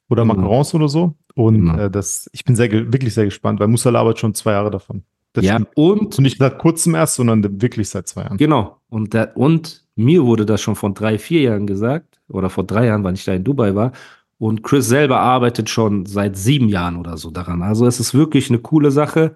oder 0.09 0.23
genau. 0.23 0.35
Macarons 0.35 0.73
oder 0.73 0.87
so. 0.87 1.15
Und 1.35 1.65
genau. 1.65 1.77
äh, 1.77 1.91
das, 1.91 2.29
ich 2.33 2.45
bin 2.45 2.55
sehr, 2.55 2.71
wirklich 2.71 3.13
sehr 3.13 3.25
gespannt, 3.25 3.59
weil 3.59 3.67
Musala 3.67 3.99
arbeitet 3.99 4.19
schon 4.19 4.33
zwei 4.33 4.51
Jahre 4.51 4.71
davon. 4.71 5.03
Das 5.33 5.43
ja, 5.43 5.57
und, 5.75 5.99
und 5.99 6.19
nicht 6.19 6.37
seit 6.37 6.59
kurzem 6.59 6.93
erst, 6.95 7.15
sondern 7.15 7.61
wirklich 7.61 7.89
seit 7.89 8.07
zwei 8.07 8.21
Jahren. 8.23 8.37
Genau. 8.37 8.77
Und, 8.89 9.13
da, 9.15 9.29
und 9.33 9.83
mir 9.95 10.23
wurde 10.25 10.45
das 10.45 10.61
schon 10.61 10.75
vor 10.75 10.93
drei, 10.93 11.17
vier 11.17 11.41
Jahren 11.41 11.65
gesagt, 11.65 12.21
oder 12.29 12.49
vor 12.49 12.63
drei 12.63 12.85
Jahren, 12.85 13.03
weil 13.03 13.15
ich 13.15 13.25
da 13.25 13.33
in 13.33 13.43
Dubai 13.43 13.75
war. 13.75 13.91
Und 14.37 14.63
Chris 14.63 14.87
selber 14.87 15.19
arbeitet 15.19 15.69
schon 15.69 16.05
seit 16.05 16.37
sieben 16.37 16.69
Jahren 16.69 16.97
oder 16.97 17.17
so 17.17 17.31
daran. 17.31 17.63
Also 17.63 17.87
es 17.87 17.99
ist 17.99 18.13
wirklich 18.13 18.49
eine 18.49 18.59
coole 18.59 18.91
Sache. 18.91 19.35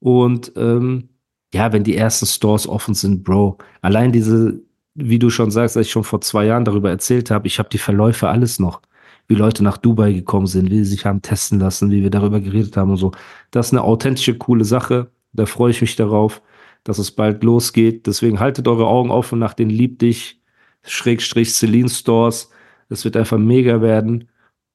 Und 0.00 0.52
ähm, 0.56 1.10
ja, 1.54 1.72
wenn 1.72 1.84
die 1.84 1.96
ersten 1.96 2.26
Stores 2.26 2.66
offen 2.66 2.94
sind, 2.94 3.24
Bro, 3.24 3.58
allein 3.80 4.12
diese, 4.12 4.60
wie 4.94 5.18
du 5.18 5.30
schon 5.30 5.50
sagst, 5.50 5.76
als 5.76 5.86
ich 5.86 5.92
schon 5.92 6.04
vor 6.04 6.20
zwei 6.20 6.46
Jahren 6.46 6.64
darüber 6.64 6.90
erzählt 6.90 7.30
habe, 7.30 7.46
ich 7.46 7.58
habe 7.58 7.68
die 7.70 7.78
Verläufe 7.78 8.28
alles 8.28 8.58
noch. 8.58 8.82
Wie 9.28 9.34
Leute 9.34 9.62
nach 9.62 9.76
Dubai 9.78 10.12
gekommen 10.12 10.46
sind, 10.46 10.70
wie 10.70 10.78
sie 10.78 10.84
sich 10.84 11.06
haben 11.06 11.22
testen 11.22 11.60
lassen, 11.60 11.90
wie 11.90 12.02
wir 12.02 12.10
darüber 12.10 12.40
geredet 12.40 12.76
haben 12.76 12.90
und 12.90 12.96
so. 12.96 13.12
Das 13.50 13.66
ist 13.68 13.72
eine 13.72 13.82
authentische, 13.82 14.36
coole 14.36 14.64
Sache. 14.64 15.10
Da 15.32 15.46
freue 15.46 15.70
ich 15.70 15.80
mich 15.82 15.96
darauf, 15.96 16.42
dass 16.84 16.98
es 16.98 17.10
bald 17.10 17.44
losgeht. 17.44 18.06
Deswegen 18.06 18.40
haltet 18.40 18.68
eure 18.68 18.86
Augen 18.86 19.10
offen 19.10 19.38
nach 19.38 19.54
den 19.54 19.70
Lieb 19.70 19.98
dich, 19.98 20.40
Schrägstrich 20.82 21.52
Celine 21.54 21.90
Stores. 21.90 22.50
Es 22.88 23.04
wird 23.04 23.16
einfach 23.16 23.38
mega 23.38 23.82
werden. 23.82 24.28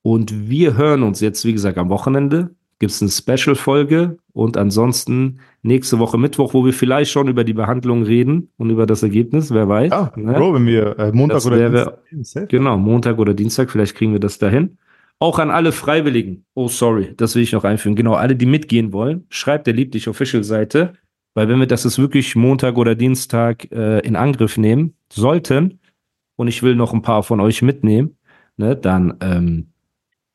Und 0.03 0.49
wir 0.49 0.77
hören 0.77 1.01
uns 1.03 1.19
jetzt, 1.21 1.45
wie 1.45 1.53
gesagt, 1.53 1.77
am 1.77 1.89
Wochenende 1.89 2.55
gibt 2.83 2.91
es 2.91 3.01
eine 3.01 3.37
Special-Folge 3.37 4.17
und 4.33 4.57
ansonsten 4.57 5.39
nächste 5.61 5.99
Woche 5.99 6.17
Mittwoch, 6.17 6.53
wo 6.53 6.65
wir 6.65 6.73
vielleicht 6.73 7.11
schon 7.11 7.29
über 7.29 7.45
die 7.45 7.53
Behandlung 7.53 8.03
reden 8.03 8.49
und 8.57 8.71
über 8.71 8.85
das 8.85 9.03
Ergebnis, 9.03 9.53
wer 9.53 9.69
weiß. 9.69 9.89
Ja, 9.89 10.11
ne? 10.17 10.33
Bro, 10.33 10.55
wenn 10.55 10.65
wir 10.65 10.99
äh, 10.99 11.13
Montag 11.13 11.37
das 11.37 11.47
oder 11.47 11.97
Dienstag. 12.11 12.49
Genau, 12.49 12.77
Montag 12.77 13.19
oder 13.19 13.33
Dienstag, 13.33 13.71
vielleicht 13.71 13.95
kriegen 13.95 14.11
wir 14.11 14.19
das 14.19 14.37
dahin. 14.37 14.77
Auch 15.19 15.39
an 15.39 15.49
alle 15.49 15.71
Freiwilligen. 15.71 16.43
Oh, 16.55 16.67
sorry, 16.67 17.13
das 17.15 17.35
will 17.35 17.43
ich 17.43 17.53
noch 17.53 17.63
einführen. 17.63 17.95
Genau, 17.95 18.15
alle, 18.15 18.35
die 18.35 18.45
mitgehen 18.45 18.91
wollen, 18.91 19.27
schreibt 19.29 19.65
der 19.65 19.73
Lieb 19.73 19.93
dich 19.93 20.09
Official-Seite, 20.09 20.91
weil 21.35 21.47
wenn 21.47 21.59
wir 21.59 21.67
das 21.67 21.85
jetzt 21.85 21.99
wirklich 21.99 22.35
Montag 22.35 22.77
oder 22.77 22.95
Dienstag 22.95 23.71
äh, 23.71 23.99
in 23.99 24.17
Angriff 24.17 24.57
nehmen 24.57 24.95
sollten 25.09 25.79
und 26.35 26.49
ich 26.49 26.63
will 26.63 26.75
noch 26.75 26.93
ein 26.93 27.01
paar 27.01 27.23
von 27.23 27.39
euch 27.39 27.61
mitnehmen, 27.61 28.17
ne, 28.57 28.75
dann 28.75 29.13
ähm, 29.21 29.72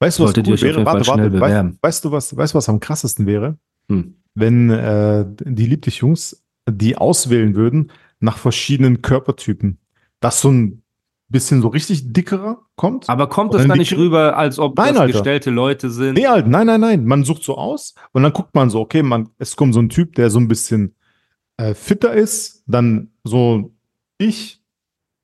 Weißt 0.01 0.19
du, 0.19 0.25
was 0.25 0.37
cool 0.37 0.61
wäre? 0.61 0.87
Warte, 0.87 1.07
warte, 1.07 1.41
weißt, 1.41 1.83
weißt, 1.83 2.05
du, 2.05 2.13
was, 2.13 2.37
weißt 2.37 2.55
du, 2.55 2.57
was 2.59 2.69
am 2.69 2.81
krassesten 2.81 3.27
wäre? 3.27 3.59
Hm. 3.89 4.15
Wenn 4.35 4.71
äh, 4.71 5.25
die 5.45 5.67
Lieblich-Jungs 5.67 6.45
die 6.71 6.97
auswählen 6.97 7.55
würden 7.55 7.93
nach 8.21 8.39
verschiedenen 8.39 9.03
Körpertypen. 9.03 9.79
Dass 10.21 10.41
so 10.41 10.51
ein 10.51 10.83
bisschen 11.29 11.63
so 11.63 11.69
richtig 11.69 12.13
dickerer 12.13 12.63
kommt. 12.75 13.09
Aber 13.09 13.29
kommt 13.29 13.55
es 13.55 13.67
da 13.67 13.77
nicht 13.77 13.97
rüber, 13.97 14.37
als 14.37 14.59
ob 14.59 14.77
nein, 14.77 14.95
das 14.95 15.03
Alter. 15.03 15.13
gestellte 15.13 15.51
Leute 15.51 15.91
sind? 15.91 16.15
Nee, 16.15 16.27
Alter, 16.27 16.49
nein, 16.49 16.67
nein, 16.67 16.81
nein. 16.81 17.05
Man 17.05 17.25
sucht 17.25 17.45
so 17.45 17.57
aus 17.57 17.95
und 18.13 18.23
dann 18.23 18.33
guckt 18.33 18.55
man 18.55 18.71
so, 18.71 18.81
okay, 18.81 19.03
man, 19.03 19.29
es 19.39 19.57
kommt 19.57 19.75
so 19.75 19.81
ein 19.81 19.89
Typ, 19.89 20.15
der 20.15 20.31
so 20.31 20.41
ein 20.41 20.49
bisschen 20.49 20.95
äh, 21.59 21.75
fitter 21.75 22.15
ist, 22.15 22.65
dann 22.67 23.11
so 23.25 23.75
ich 24.17 24.58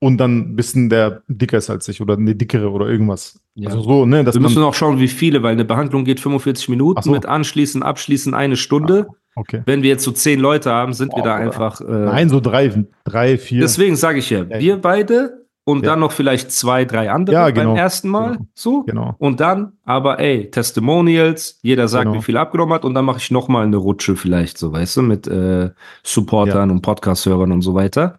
und 0.05 0.19
dann 0.19 0.39
ein 0.39 0.57
bisschen 0.57 0.91
der 0.91 1.23
dicker 1.29 1.57
ist 1.57 1.71
als 1.71 1.89
ich 1.89 2.03
oder 2.03 2.19
eine 2.19 2.35
dickere 2.35 2.71
oder 2.71 2.87
irgendwas. 2.87 3.41
Ja. 3.55 3.71
Also 3.71 3.81
so, 3.81 4.05
ne, 4.05 4.27
Wir 4.27 4.41
müssen 4.41 4.63
auch 4.63 4.75
schauen, 4.75 4.99
wie 4.99 5.09
viele, 5.09 5.43
weil 5.43 5.53
eine 5.53 5.65
Behandlung 5.65 6.05
geht 6.05 6.21
45 6.21 6.69
Minuten 6.69 7.01
so. 7.01 7.11
mit 7.11 7.25
anschließen, 7.25 7.83
abschließen 7.83 8.35
eine 8.35 8.57
Stunde. 8.57 9.07
Ah, 9.09 9.15
okay. 9.37 9.63
Wenn 9.65 9.83
wir 9.83 9.89
jetzt 9.89 10.05
so 10.05 10.13
zehn 10.13 10.41
Leute 10.41 10.71
haben, 10.71 10.93
sind 10.93 11.13
Boah, 11.13 11.17
wir 11.19 11.23
da 11.25 11.37
einfach. 11.37 11.81
Äh, 11.81 11.85
Nein, 11.85 12.29
so 12.29 12.41
drei, 12.41 12.85
drei, 13.05 13.39
vier. 13.39 13.63
Deswegen 13.63 13.97
sage 13.97 14.19
ich 14.19 14.29
ja, 14.29 14.47
wir 14.47 14.77
beide 14.77 15.47
und 15.65 15.85
ja. 15.85 15.93
dann 15.93 16.01
noch 16.01 16.13
vielleicht 16.13 16.53
zwei, 16.53 16.85
drei 16.85 17.11
andere 17.11 17.37
ja, 17.37 17.49
genau. 17.49 17.71
beim 17.71 17.79
ersten 17.79 18.11
Mal. 18.11 18.33
Genau. 18.33 18.47
So. 18.55 18.83
Genau. 18.83 19.15
Und 19.17 19.41
dann, 19.41 19.73
aber 19.85 20.19
ey, 20.19 20.51
Testimonials, 20.51 21.61
jeder 21.63 21.89
sagt, 21.89 22.05
genau. 22.05 22.19
wie 22.19 22.23
viel 22.23 22.37
abgenommen 22.37 22.75
hat, 22.75 22.85
und 22.85 22.93
dann 22.93 23.07
mache 23.07 23.21
ich 23.21 23.31
nochmal 23.31 23.65
eine 23.65 23.79
Rutsche 23.79 24.17
vielleicht, 24.17 24.59
so, 24.59 24.71
weißt 24.71 24.99
du, 24.99 25.03
mit 25.03 25.27
äh, 25.27 25.71
Supportern 26.03 26.69
ja. 26.69 26.75
und 26.75 26.83
Podcast-Hörern 26.83 27.53
und 27.53 27.63
so 27.63 27.75
weiter. 27.75 28.19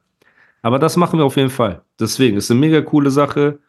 Aber 0.65 0.79
das 0.79 0.97
machen 0.97 1.19
wir 1.19 1.25
auf 1.25 1.37
jeden 1.37 1.51
Fall. 1.51 1.83
Deswegen 1.99 2.37
ist 2.37 2.49
eine 2.49 2.59
mega 2.59 2.81
coole 2.81 3.11
Sache. 3.11 3.59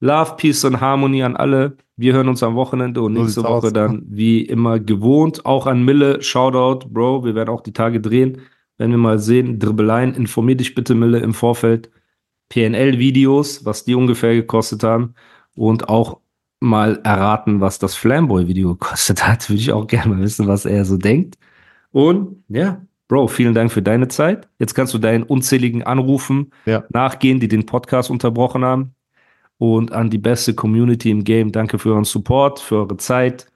Love, 0.00 0.36
Peace 0.38 0.64
und 0.64 0.80
Harmony 0.80 1.22
an 1.22 1.36
alle. 1.36 1.76
Wir 1.98 2.14
hören 2.14 2.30
uns 2.30 2.42
am 2.42 2.54
Wochenende 2.54 3.02
und 3.02 3.12
nächste 3.12 3.42
Woche 3.42 3.66
aus. 3.66 3.72
dann 3.74 4.04
wie 4.06 4.40
immer 4.46 4.80
gewohnt. 4.80 5.44
Auch 5.44 5.66
an 5.66 5.84
Mille, 5.84 6.22
Shoutout, 6.22 6.88
Bro. 6.88 7.26
Wir 7.26 7.34
werden 7.34 7.50
auch 7.50 7.60
die 7.60 7.74
Tage 7.74 8.00
drehen. 8.00 8.40
Wenn 8.78 8.90
wir 8.90 8.96
mal 8.96 9.18
sehen, 9.18 9.58
Dribbeleien, 9.58 10.14
informier 10.14 10.56
dich 10.56 10.74
bitte, 10.74 10.94
Mille, 10.94 11.18
im 11.18 11.34
Vorfeld. 11.34 11.90
PNL-Videos, 12.48 13.66
was 13.66 13.84
die 13.84 13.94
ungefähr 13.94 14.34
gekostet 14.34 14.82
haben. 14.82 15.12
Und 15.56 15.90
auch 15.90 16.20
mal 16.58 17.00
erraten, 17.04 17.60
was 17.60 17.78
das 17.78 17.94
Flamboy-Video 17.96 18.76
gekostet 18.76 19.28
hat. 19.28 19.46
Würde 19.50 19.60
ich 19.60 19.72
auch 19.72 19.86
gerne 19.86 20.14
mal 20.14 20.22
wissen, 20.22 20.48
was 20.48 20.64
er 20.64 20.86
so 20.86 20.96
denkt. 20.96 21.36
Und 21.92 22.44
ja, 22.48 22.80
Bro, 23.10 23.26
vielen 23.26 23.54
Dank 23.54 23.72
für 23.72 23.82
deine 23.82 24.06
Zeit. 24.06 24.46
Jetzt 24.60 24.74
kannst 24.74 24.94
du 24.94 24.98
deinen 24.98 25.24
unzähligen 25.24 25.82
Anrufen 25.82 26.52
ja. 26.64 26.84
nachgehen, 26.90 27.40
die 27.40 27.48
den 27.48 27.66
Podcast 27.66 28.08
unterbrochen 28.08 28.64
haben. 28.64 28.94
Und 29.58 29.90
an 29.90 30.10
die 30.10 30.18
beste 30.18 30.54
Community 30.54 31.10
im 31.10 31.24
Game, 31.24 31.50
danke 31.50 31.80
für 31.80 31.90
euren 31.90 32.04
Support, 32.04 32.60
für 32.60 32.76
eure 32.76 32.98
Zeit. 32.98 33.48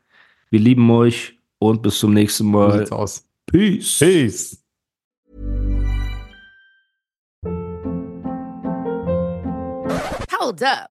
Wir 0.50 0.58
lieben 0.58 0.90
euch 0.90 1.38
und 1.60 1.82
bis 1.82 2.00
zum 2.00 2.12
nächsten 2.14 2.50
Mal. 2.50 2.72
So 2.72 2.78
sieht's 2.78 2.90
aus. 2.90 3.28
Peace. 3.46 3.98
Peace. 4.00 4.60
Hold 10.32 10.62
up. 10.64 10.93